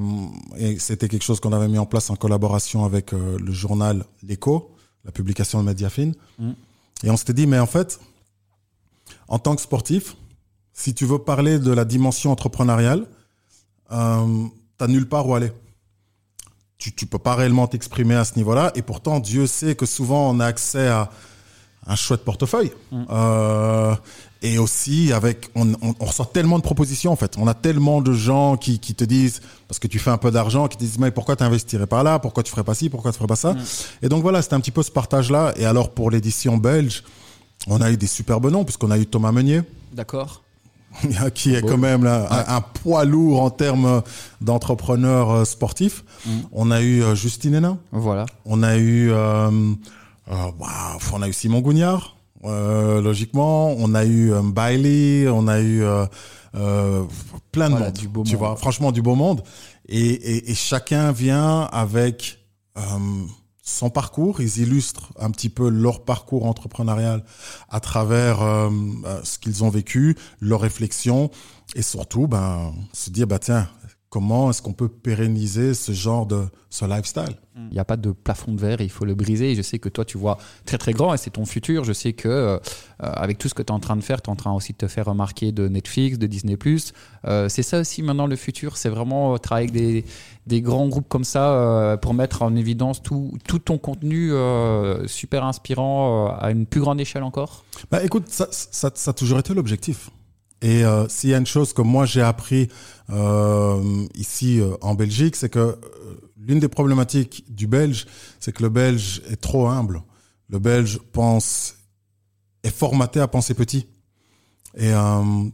et 0.57 0.77
c'était 0.79 1.07
quelque 1.07 1.23
chose 1.23 1.39
qu'on 1.39 1.53
avait 1.53 1.67
mis 1.67 1.79
en 1.79 1.85
place 1.85 2.09
en 2.09 2.15
collaboration 2.15 2.85
avec 2.85 3.13
euh, 3.13 3.37
le 3.39 3.51
journal 3.51 4.05
L'Echo, 4.23 4.75
la 5.03 5.11
publication 5.11 5.59
de 5.59 5.65
Mediafine. 5.65 6.13
Mm. 6.37 6.51
Et 7.03 7.09
on 7.09 7.17
s'était 7.17 7.33
dit, 7.33 7.47
mais 7.47 7.59
en 7.59 7.65
fait, 7.65 7.99
en 9.27 9.39
tant 9.39 9.55
que 9.55 9.61
sportif, 9.61 10.15
si 10.73 10.93
tu 10.93 11.05
veux 11.05 11.19
parler 11.19 11.57
de 11.57 11.71
la 11.71 11.85
dimension 11.85 12.31
entrepreneuriale, 12.31 13.07
euh, 13.91 14.45
t'as 14.77 14.87
nulle 14.87 15.07
part 15.07 15.27
où 15.27 15.33
aller. 15.33 15.51
Tu, 16.77 16.93
tu 16.93 17.05
peux 17.07 17.17
pas 17.17 17.33
réellement 17.35 17.67
t'exprimer 17.67 18.15
à 18.15 18.25
ce 18.25 18.35
niveau-là. 18.35 18.71
Et 18.75 18.81
pourtant, 18.81 19.19
Dieu 19.19 19.47
sait 19.47 19.75
que 19.75 19.85
souvent, 19.85 20.29
on 20.29 20.39
a 20.39 20.45
accès 20.45 20.87
à 20.87 21.09
un 21.87 21.95
chouette 21.95 22.23
portefeuille. 22.23 22.71
Euh, 23.11 23.95
et 24.41 24.57
aussi, 24.59 25.11
avec, 25.13 25.49
on, 25.55 25.73
on, 25.81 25.95
on 25.99 26.05
reçoit 26.05 26.25
tellement 26.31 26.57
de 26.57 26.63
propositions, 26.63 27.11
en 27.11 27.15
fait. 27.15 27.35
On 27.37 27.47
a 27.47 27.53
tellement 27.53 28.01
de 28.01 28.13
gens 28.13 28.57
qui, 28.57 28.79
qui 28.79 28.93
te 28.93 29.03
disent, 29.03 29.41
parce 29.67 29.79
que 29.79 29.87
tu 29.87 29.97
fais 29.99 30.11
un 30.11 30.17
peu 30.17 30.29
d'argent, 30.31 30.67
qui 30.67 30.77
te 30.77 30.83
disent, 30.83 30.99
mais 30.99 31.11
pourquoi 31.11 31.35
t'investirais 31.35 31.87
pas 31.87 32.03
là? 32.03 32.19
Pourquoi 32.19 32.43
tu 32.43 32.51
ferais 32.51 32.63
pas 32.63 32.75
ci? 32.75 32.89
Pourquoi 32.89 33.11
tu 33.11 33.17
ferais 33.17 33.27
pas 33.27 33.35
ça? 33.35 33.55
Et 34.03 34.09
donc 34.09 34.21
voilà, 34.21 34.41
c'était 34.41 34.55
un 34.55 34.59
petit 34.59 34.71
peu 34.71 34.83
ce 34.83 34.91
partage-là. 34.91 35.53
Et 35.57 35.65
alors, 35.65 35.89
pour 35.91 36.11
l'édition 36.11 36.57
belge, 36.57 37.03
on 37.67 37.81
a 37.81 37.91
eu 37.91 37.97
des 37.97 38.07
superbes 38.07 38.51
noms, 38.51 38.63
puisqu'on 38.65 38.91
a 38.91 38.97
eu 38.99 39.05
Thomas 39.07 39.31
Meunier, 39.31 39.61
D'accord. 39.93 40.43
qui 41.33 41.53
est 41.55 41.61
Beau. 41.61 41.69
quand 41.69 41.77
même 41.77 42.03
là, 42.03 42.27
un, 42.49 42.57
un 42.57 42.61
poids 42.61 43.03
lourd 43.05 43.41
en 43.41 43.49
termes 43.49 44.01
d'entrepreneur 44.41 45.31
euh, 45.31 45.45
sportif. 45.45 46.03
On 46.51 46.71
a 46.71 46.81
eu 46.81 47.01
euh, 47.03 47.15
Justine 47.15 47.55
Hénin, 47.55 47.77
Voilà. 47.91 48.25
on 48.45 48.61
a 48.63 48.77
eu, 48.77 49.11
euh, 49.11 49.49
bah, 50.27 50.97
on 51.13 51.21
a 51.21 51.27
eu 51.27 51.33
Simon 51.33 51.61
Gougnard, 51.61 52.15
euh, 52.43 53.01
logiquement. 53.01 53.71
On 53.77 53.93
a 53.93 54.05
eu 54.05 54.33
euh, 54.33 54.41
Bailey, 54.43 55.27
on 55.29 55.47
a 55.47 55.59
eu 55.59 55.83
euh, 55.83 56.05
euh, 56.55 57.03
plein 57.51 57.67
de 57.69 57.71
Voilà, 57.75 57.85
monde. 57.87 57.95
du 57.97 58.07
beau 58.07 58.23
tu 58.23 58.31
monde. 58.33 58.39
vois, 58.39 58.55
franchement 58.55 58.91
du 58.91 59.01
beau 59.01 59.15
monde. 59.15 59.43
Et, 59.87 59.99
et, 59.99 60.51
et 60.51 60.55
chacun 60.55 61.11
vient 61.11 61.61
avec 61.71 62.39
euh, 62.77 62.81
son 63.61 63.89
parcours. 63.89 64.41
Ils 64.41 64.57
illustrent 64.59 65.11
un 65.19 65.29
petit 65.31 65.49
peu 65.49 65.69
leur 65.69 66.03
parcours 66.03 66.45
entrepreneurial 66.45 67.23
à 67.69 67.79
travers 67.79 68.41
euh, 68.41 68.69
euh, 69.05 69.19
ce 69.23 69.37
qu'ils 69.37 69.63
ont 69.63 69.69
vécu, 69.69 70.17
leurs 70.39 70.61
réflexions, 70.61 71.29
et 71.75 71.81
surtout, 71.81 72.27
ben, 72.27 72.73
se 72.93 73.09
dire, 73.09 73.27
bah 73.27 73.39
tiens, 73.39 73.67
comment 74.15 74.49
est-ce 74.49 74.61
qu'on 74.61 74.71
peut 74.71 74.87
pérenniser 74.87 75.73
ce 75.73 75.91
genre 75.91 76.25
de 76.25 76.45
ce 76.69 76.85
lifestyle? 76.85 77.35
Il 77.57 77.73
n'y 77.73 77.79
a 77.79 77.83
pas 77.83 77.97
de 77.97 78.11
plafond 78.11 78.53
de 78.53 78.61
verre, 78.61 78.79
il 78.79 78.89
faut 78.89 79.03
le 79.03 79.13
briser. 79.13 79.51
Et 79.51 79.55
je 79.55 79.61
sais 79.61 79.77
que 79.77 79.89
toi, 79.89 80.05
tu 80.05 80.17
vois 80.17 80.37
très 80.65 80.77
très 80.77 80.93
grand 80.93 81.13
et 81.13 81.17
c'est 81.17 81.31
ton 81.31 81.43
futur. 81.43 81.83
Je 81.83 81.91
sais 81.91 82.13
que 82.13 82.29
euh, 82.29 82.57
avec 82.99 83.37
tout 83.37 83.49
ce 83.49 83.53
que 83.53 83.61
tu 83.61 83.67
es 83.67 83.71
en 83.73 83.81
train 83.81 83.97
de 83.97 84.01
faire, 84.01 84.21
tu 84.21 84.29
es 84.29 84.31
en 84.31 84.37
train 84.37 84.53
aussi 84.53 84.71
de 84.71 84.77
te 84.77 84.87
faire 84.87 85.07
remarquer 85.07 85.51
de 85.51 85.67
Netflix, 85.67 86.17
de 86.17 86.27
Disney. 86.27 86.57
Euh, 87.25 87.49
c'est 87.49 87.61
ça 87.61 87.81
aussi 87.81 88.03
maintenant 88.03 88.25
le 88.25 88.37
futur. 88.37 88.77
C'est 88.77 88.87
vraiment 88.87 89.33
euh, 89.33 89.37
travailler 89.37 89.67
avec 89.67 89.81
des, 89.81 90.05
des 90.47 90.61
grands 90.61 90.87
groupes 90.87 91.09
comme 91.09 91.25
ça 91.25 91.51
euh, 91.51 91.97
pour 91.97 92.13
mettre 92.13 92.41
en 92.41 92.55
évidence 92.55 93.03
tout, 93.03 93.33
tout 93.45 93.59
ton 93.59 93.77
contenu 93.77 94.31
super 95.07 95.43
inspirant 95.43 96.29
à 96.29 96.51
une 96.51 96.65
plus 96.65 96.79
grande 96.79 97.01
échelle 97.01 97.23
encore. 97.23 97.65
Bah 97.91 98.01
écoute, 98.01 98.29
ça, 98.29 98.47
ça, 98.49 98.91
ça 98.95 99.11
a 99.11 99.13
toujours 99.13 99.39
été 99.39 99.53
l'objectif. 99.53 100.09
Et 100.65 100.83
euh, 100.83 101.07
s'il 101.09 101.29
y 101.29 101.35
a 101.35 101.37
une 101.37 101.45
chose 101.45 101.73
que 101.73 101.83
moi 101.83 102.07
j'ai 102.07 102.23
appris 102.23 102.69
euh, 103.11 104.07
ici 104.15 104.59
euh, 104.59 104.71
en 104.81 104.95
Belgique, 104.95 105.35
c'est 105.35 105.49
que 105.49 105.77
l'une 106.35 106.59
des 106.59 106.67
problématiques 106.67 107.45
du 107.47 107.67
Belge, 107.67 108.07
c'est 108.39 108.51
que 108.51 108.63
le 108.63 108.69
Belge 108.69 109.21
est 109.29 109.39
trop 109.39 109.67
humble. 109.67 110.01
Le 110.49 110.57
Belge 110.57 110.97
pense 111.13 111.75
est 112.63 112.75
formaté 112.75 113.19
à 113.19 113.27
penser 113.27 113.53
petit. 113.53 113.85
Et 114.75 114.91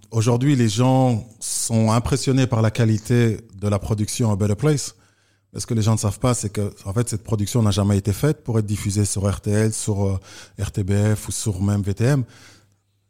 aujourd'hui, 0.09 0.55
les 0.55 0.67
gens 0.67 1.27
sont 1.39 1.91
impressionnés 1.91 2.47
par 2.47 2.63
la 2.63 2.71
qualité 2.71 3.37
de 3.53 3.67
la 3.67 3.77
production 3.77 4.31
à 4.31 4.35
Better 4.35 4.55
Place. 4.55 4.95
Ce 5.55 5.65
que 5.67 5.75
les 5.75 5.83
gens 5.83 5.91
ne 5.91 5.99
savent 5.99 6.19
pas, 6.19 6.33
c'est 6.33 6.49
que 6.49 6.73
en 6.85 6.93
fait 6.93 7.07
cette 7.07 7.23
production 7.23 7.61
n'a 7.61 7.71
jamais 7.71 7.97
été 7.97 8.13
faite 8.13 8.43
pour 8.43 8.57
être 8.57 8.65
diffusée 8.65 9.05
sur 9.05 9.29
RTL, 9.29 9.73
sur 9.73 10.19
RTBF 10.59 11.27
ou 11.27 11.31
sur 11.31 11.61
même 11.61 11.81
VTM. 11.81 12.23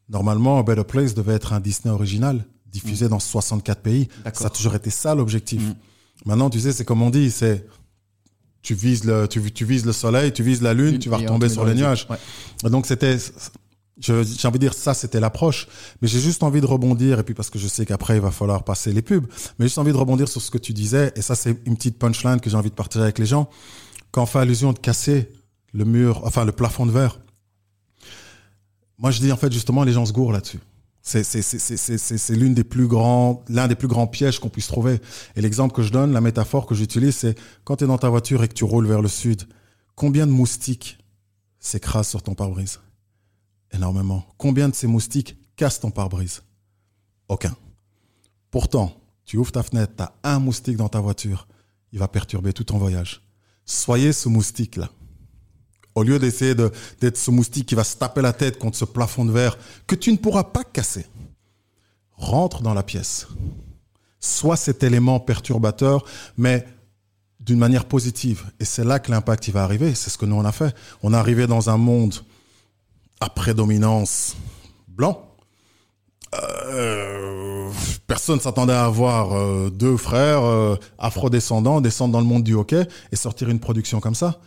Normalement, 0.09 0.59
A 0.59 0.63
Better 0.63 0.83
Place 0.83 1.13
devait 1.13 1.33
être 1.33 1.53
un 1.53 1.59
Disney 1.59 1.93
original, 1.93 2.45
diffusé 2.65 3.07
dans 3.07 3.19
64 3.19 3.81
pays. 3.81 4.07
Ça 4.33 4.47
a 4.47 4.49
toujours 4.49 4.75
été 4.75 4.89
ça 4.89 5.15
l'objectif. 5.15 5.61
Mm. 5.61 5.75
Maintenant, 6.25 6.49
tu 6.49 6.59
sais, 6.59 6.73
c'est 6.73 6.85
comme 6.85 7.01
on 7.01 7.09
dit, 7.09 7.31
c'est 7.31 7.65
tu 8.61 8.75
vises 8.75 9.05
le, 9.05 9.27
tu, 9.27 9.41
tu 9.51 9.65
vises 9.65 9.85
le 9.85 9.91
soleil, 9.91 10.31
tu 10.31 10.43
vises 10.43 10.61
la 10.61 10.73
lune, 10.73 10.99
tu 10.99 11.09
vas 11.09 11.17
retomber 11.17 11.49
sur 11.49 11.65
les 11.65 11.73
nuages. 11.73 12.07
Ouais. 12.09 12.69
Donc 12.69 12.85
c'était, 12.85 13.17
j'ai 13.97 14.13
envie 14.13 14.59
de 14.59 14.65
dire 14.65 14.73
ça, 14.73 14.93
c'était 14.93 15.19
l'approche. 15.19 15.67
Mais 16.01 16.07
j'ai 16.07 16.19
juste 16.19 16.43
envie 16.43 16.61
de 16.61 16.65
rebondir 16.65 17.19
et 17.19 17.23
puis 17.23 17.33
parce 17.33 17.49
que 17.49 17.59
je 17.59 17.67
sais 17.67 17.85
qu'après 17.85 18.15
il 18.15 18.21
va 18.21 18.31
falloir 18.31 18.63
passer 18.63 18.91
les 18.91 19.01
pubs. 19.01 19.25
Mais 19.57 19.65
j'ai 19.65 19.69
juste 19.69 19.77
envie 19.79 19.91
de 19.91 19.97
rebondir 19.97 20.27
sur 20.27 20.41
ce 20.41 20.51
que 20.51 20.57
tu 20.57 20.73
disais 20.73 21.11
et 21.15 21.21
ça 21.21 21.35
c'est 21.35 21.57
une 21.65 21.75
petite 21.75 21.97
punchline 21.97 22.39
que 22.39 22.49
j'ai 22.49 22.57
envie 22.57 22.69
de 22.69 22.75
partager 22.75 23.03
avec 23.03 23.19
les 23.19 23.25
gens. 23.25 23.49
Quand 24.11 24.23
on 24.23 24.25
fait 24.25 24.39
allusion 24.39 24.73
de 24.73 24.79
casser 24.79 25.29
le 25.73 25.85
mur, 25.85 26.21
enfin 26.25 26.45
le 26.45 26.51
plafond 26.51 26.85
de 26.85 26.91
verre. 26.91 27.19
Moi 29.01 29.09
je 29.11 29.19
dis 29.19 29.31
en 29.31 29.37
fait 29.37 29.51
justement 29.51 29.83
les 29.83 29.93
gens 29.93 30.05
se 30.05 30.13
gourrent 30.13 30.31
là-dessus. 30.31 30.59
C'est 31.01 32.29
l'une 32.29 32.53
des 32.53 32.63
plus 32.63 32.87
grands 32.87 33.43
l'un 33.49 33.67
des 33.67 33.75
plus 33.75 33.87
grands 33.87 34.05
pièges 34.05 34.39
qu'on 34.39 34.49
puisse 34.49 34.67
trouver. 34.67 35.01
Et 35.35 35.41
l'exemple 35.41 35.73
que 35.73 35.81
je 35.81 35.91
donne, 35.91 36.13
la 36.13 36.21
métaphore 36.21 36.67
que 36.67 36.75
j'utilise, 36.75 37.15
c'est 37.15 37.35
quand 37.63 37.77
tu 37.77 37.85
es 37.85 37.87
dans 37.87 37.97
ta 37.97 38.09
voiture 38.09 38.43
et 38.43 38.47
que 38.47 38.53
tu 38.53 38.63
roules 38.63 38.85
vers 38.85 39.01
le 39.01 39.07
sud, 39.07 39.47
combien 39.95 40.27
de 40.27 40.31
moustiques 40.31 40.99
s'écrasent 41.59 42.09
sur 42.09 42.21
ton 42.21 42.35
pare-brise? 42.35 42.79
Énormément. 43.71 44.23
Combien 44.37 44.69
de 44.69 44.75
ces 44.75 44.85
moustiques 44.85 45.35
cassent 45.55 45.79
ton 45.79 45.89
pare-brise? 45.89 46.43
Aucun. 47.27 47.55
Pourtant, 48.51 48.93
tu 49.25 49.37
ouvres 49.37 49.51
ta 49.51 49.63
fenêtre, 49.63 49.93
tu 49.97 50.03
as 50.03 50.13
un 50.23 50.37
moustique 50.37 50.77
dans 50.77 50.89
ta 50.89 50.99
voiture, 50.99 51.47
il 51.91 51.97
va 51.97 52.07
perturber 52.07 52.53
tout 52.53 52.65
ton 52.65 52.77
voyage. 52.77 53.23
Soyez 53.65 54.13
ce 54.13 54.29
moustique-là. 54.29 54.89
Au 55.95 56.03
lieu 56.03 56.19
d'essayer 56.19 56.55
de- 56.55 56.71
d'être 57.01 57.17
ce 57.17 57.31
moustique 57.31 57.67
qui 57.67 57.75
va 57.75 57.83
se 57.83 57.97
taper 57.97 58.21
la 58.21 58.33
tête 58.33 58.57
contre 58.59 58.77
ce 58.77 58.85
plafond 58.85 59.25
de 59.25 59.31
verre 59.31 59.57
que 59.87 59.95
tu 59.95 60.11
ne 60.11 60.17
pourras 60.17 60.45
pas 60.45 60.63
casser, 60.63 61.05
rentre 62.15 62.61
dans 62.61 62.73
la 62.73 62.83
pièce. 62.83 63.27
Sois 64.19 64.55
cet 64.55 64.83
élément 64.83 65.19
perturbateur, 65.19 66.05
mais 66.37 66.65
d'une 67.39 67.57
manière 67.57 67.85
positive. 67.85 68.43
Et 68.59 68.65
c'est 68.65 68.83
là 68.83 68.99
que 68.99 69.09
l'impact 69.11 69.49
va 69.49 69.63
arriver. 69.63 69.95
C'est 69.95 70.11
ce 70.11 70.17
que 70.17 70.25
nous 70.27 70.35
on 70.35 70.45
a 70.45 70.51
fait. 70.51 70.75
On 71.01 71.13
est 71.13 71.17
arrivé 71.17 71.47
dans 71.47 71.69
un 71.71 71.77
monde 71.77 72.13
à 73.19 73.29
prédominance 73.29 74.35
blanc. 74.87 75.27
Euh, 76.33 77.69
personne 78.07 78.39
s'attendait 78.39 78.73
à 78.73 78.85
avoir 78.85 79.33
euh, 79.33 79.69
deux 79.69 79.97
frères 79.97 80.43
euh, 80.43 80.75
afrodescendants 80.97 81.81
descendre 81.81 82.13
dans 82.13 82.21
le 82.21 82.25
monde 82.25 82.43
du 82.43 82.53
hockey 82.53 82.87
et 83.11 83.15
sortir 83.15 83.49
une 83.49 83.59
production 83.59 83.99
comme 83.99 84.15
ça. 84.15 84.39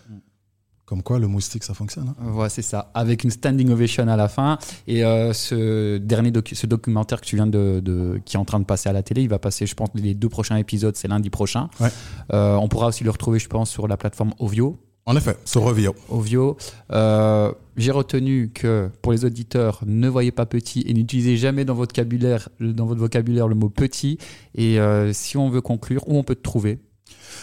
Comme 0.87 1.03
quoi, 1.03 1.19
le 1.19 1.27
moustique, 1.29 1.65
ça 1.65 1.73
fonctionne. 1.73 2.09
hein. 2.11 2.15
Voilà, 2.33 2.51
c'est 2.51 2.61
ça. 2.63 2.91
Avec 2.93 3.25
une 3.25 3.31
standing 3.31 3.71
ovation 3.71 4.07
à 4.07 4.17
la 4.17 4.29
fin. 4.29 4.59
Et 4.87 5.03
euh, 5.03 5.33
ce 5.33 5.97
dernier 5.97 6.31
docu- 6.31 6.55
ce 6.55 6.67
documentaire 6.67 7.21
que 7.23 7.27
tu 7.27 7.37
viens 7.37 7.47
de, 7.47 7.81
de- 7.83 8.21
qui 8.27 8.37
est 8.37 8.39
en 8.39 8.45
train 8.45 8.61
de 8.61 8.67
passer 8.67 8.91
à 8.91 8.93
la 8.93 9.03
télé, 9.03 9.23
il 9.23 9.29
va 9.31 9.39
passer, 9.39 9.65
je 9.67 9.75
pense, 9.75 9.89
les 9.95 10.13
deux 10.15 10.29
prochains 10.29 10.57
épisodes, 10.57 10.95
c'est 10.95 11.09
lundi 11.09 11.31
prochain. 11.31 11.71
Ouais. 11.81 11.89
Euh, 12.35 12.57
on 12.57 12.69
pourra 12.69 12.89
aussi 12.89 13.03
le 13.03 13.11
retrouver, 13.11 13.39
je 13.39 13.49
pense, 13.49 13.71
sur 13.71 13.89
la 13.89 13.97
plateforme 13.97 14.35
Ovio. 14.39 14.79
En 15.07 15.17
effet, 15.17 15.37
ce 15.45 15.59
Revio. 15.59 15.95
Ovio. 16.11 16.57
Euh, 16.93 17.53
J'ai 17.77 17.91
retenu 17.91 18.51
que 18.55 18.91
pour 19.03 19.13
les 19.13 19.25
auditeurs, 19.25 19.81
ne 19.87 20.09
voyez 20.09 20.33
pas 20.33 20.47
petit 20.47 20.83
et 20.87 20.95
n'utilisez 20.95 21.37
jamais 21.37 21.65
dans 21.65 21.75
votre 21.75 21.93
vocabulaire, 21.95 22.49
dans 22.61 22.87
votre 22.87 23.01
vocabulaire 23.01 23.49
le 23.49 23.55
mot 23.55 23.69
petit. 23.69 24.17
Et 24.55 24.79
euh, 24.81 25.13
si 25.13 25.37
on 25.37 25.51
veut 25.51 25.61
conclure, 25.61 26.07
où 26.09 26.17
on 26.17 26.23
peut 26.23 26.35
te 26.35 26.43
trouver? 26.43 26.79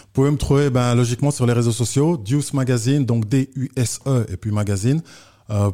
Vous 0.01 0.13
pouvez 0.13 0.31
me 0.31 0.37
trouver 0.37 0.69
ben, 0.69 0.95
logiquement 0.95 1.31
sur 1.31 1.45
les 1.45 1.53
réseaux 1.53 1.71
sociaux, 1.71 2.17
Deuce 2.17 2.53
Magazine, 2.53 3.05
donc 3.05 3.27
D-U-S-E 3.27 4.25
et 4.29 4.37
puis 4.37 4.51
magazine, 4.51 5.01
euh, 5.49 5.71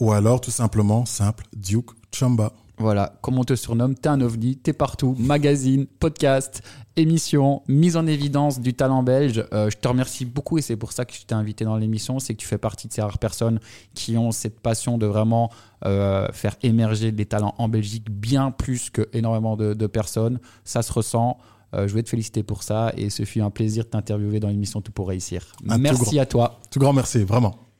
ou 0.00 0.12
alors 0.12 0.40
tout 0.40 0.50
simplement 0.50 1.04
simple 1.06 1.44
Duke 1.56 1.90
Chamba. 2.14 2.52
Voilà, 2.80 3.12
comme 3.20 3.38
on 3.38 3.44
te 3.44 3.54
surnomme, 3.54 3.94
t'es 3.94 4.08
un 4.08 4.22
ovni, 4.22 4.56
t'es 4.56 4.72
partout, 4.72 5.14
magazine, 5.18 5.86
podcast, 5.86 6.62
émission, 6.96 7.62
mise 7.68 7.94
en 7.94 8.06
évidence 8.06 8.58
du 8.58 8.72
talent 8.72 9.02
belge. 9.02 9.44
Euh, 9.52 9.68
je 9.68 9.76
te 9.76 9.86
remercie 9.86 10.24
beaucoup 10.24 10.56
et 10.56 10.62
c'est 10.62 10.76
pour 10.76 10.92
ça 10.92 11.04
que 11.04 11.12
je 11.12 11.26
t'ai 11.26 11.34
invité 11.34 11.66
dans 11.66 11.76
l'émission, 11.76 12.18
c'est 12.20 12.32
que 12.32 12.40
tu 12.40 12.46
fais 12.46 12.56
partie 12.56 12.88
de 12.88 12.94
ces 12.94 13.02
rares 13.02 13.18
personnes 13.18 13.60
qui 13.92 14.16
ont 14.16 14.30
cette 14.30 14.60
passion 14.60 14.96
de 14.96 15.04
vraiment 15.04 15.50
euh, 15.84 16.26
faire 16.32 16.56
émerger 16.62 17.12
des 17.12 17.26
talents 17.26 17.54
en 17.58 17.68
Belgique 17.68 18.10
bien 18.10 18.50
plus 18.50 18.88
que 18.88 19.10
énormément 19.12 19.58
de 19.58 19.86
personnes. 19.86 20.40
Ça 20.64 20.80
se 20.80 20.90
ressent. 20.90 21.36
Euh, 21.74 21.86
je 21.86 21.92
voulais 21.92 22.02
te 22.02 22.08
féliciter 22.08 22.42
pour 22.42 22.62
ça 22.62 22.92
et 22.96 23.10
ce 23.10 23.24
fut 23.24 23.40
un 23.40 23.50
plaisir 23.50 23.84
de 23.84 23.90
t'interviewer 23.90 24.40
dans 24.40 24.48
l'émission 24.48 24.80
Tout 24.80 24.92
pour 24.92 25.08
réussir. 25.08 25.46
Un 25.68 25.78
merci 25.78 26.18
à 26.18 26.26
toi. 26.26 26.60
Tout 26.70 26.80
grand 26.80 26.92
merci, 26.92 27.22
vraiment. 27.22 27.68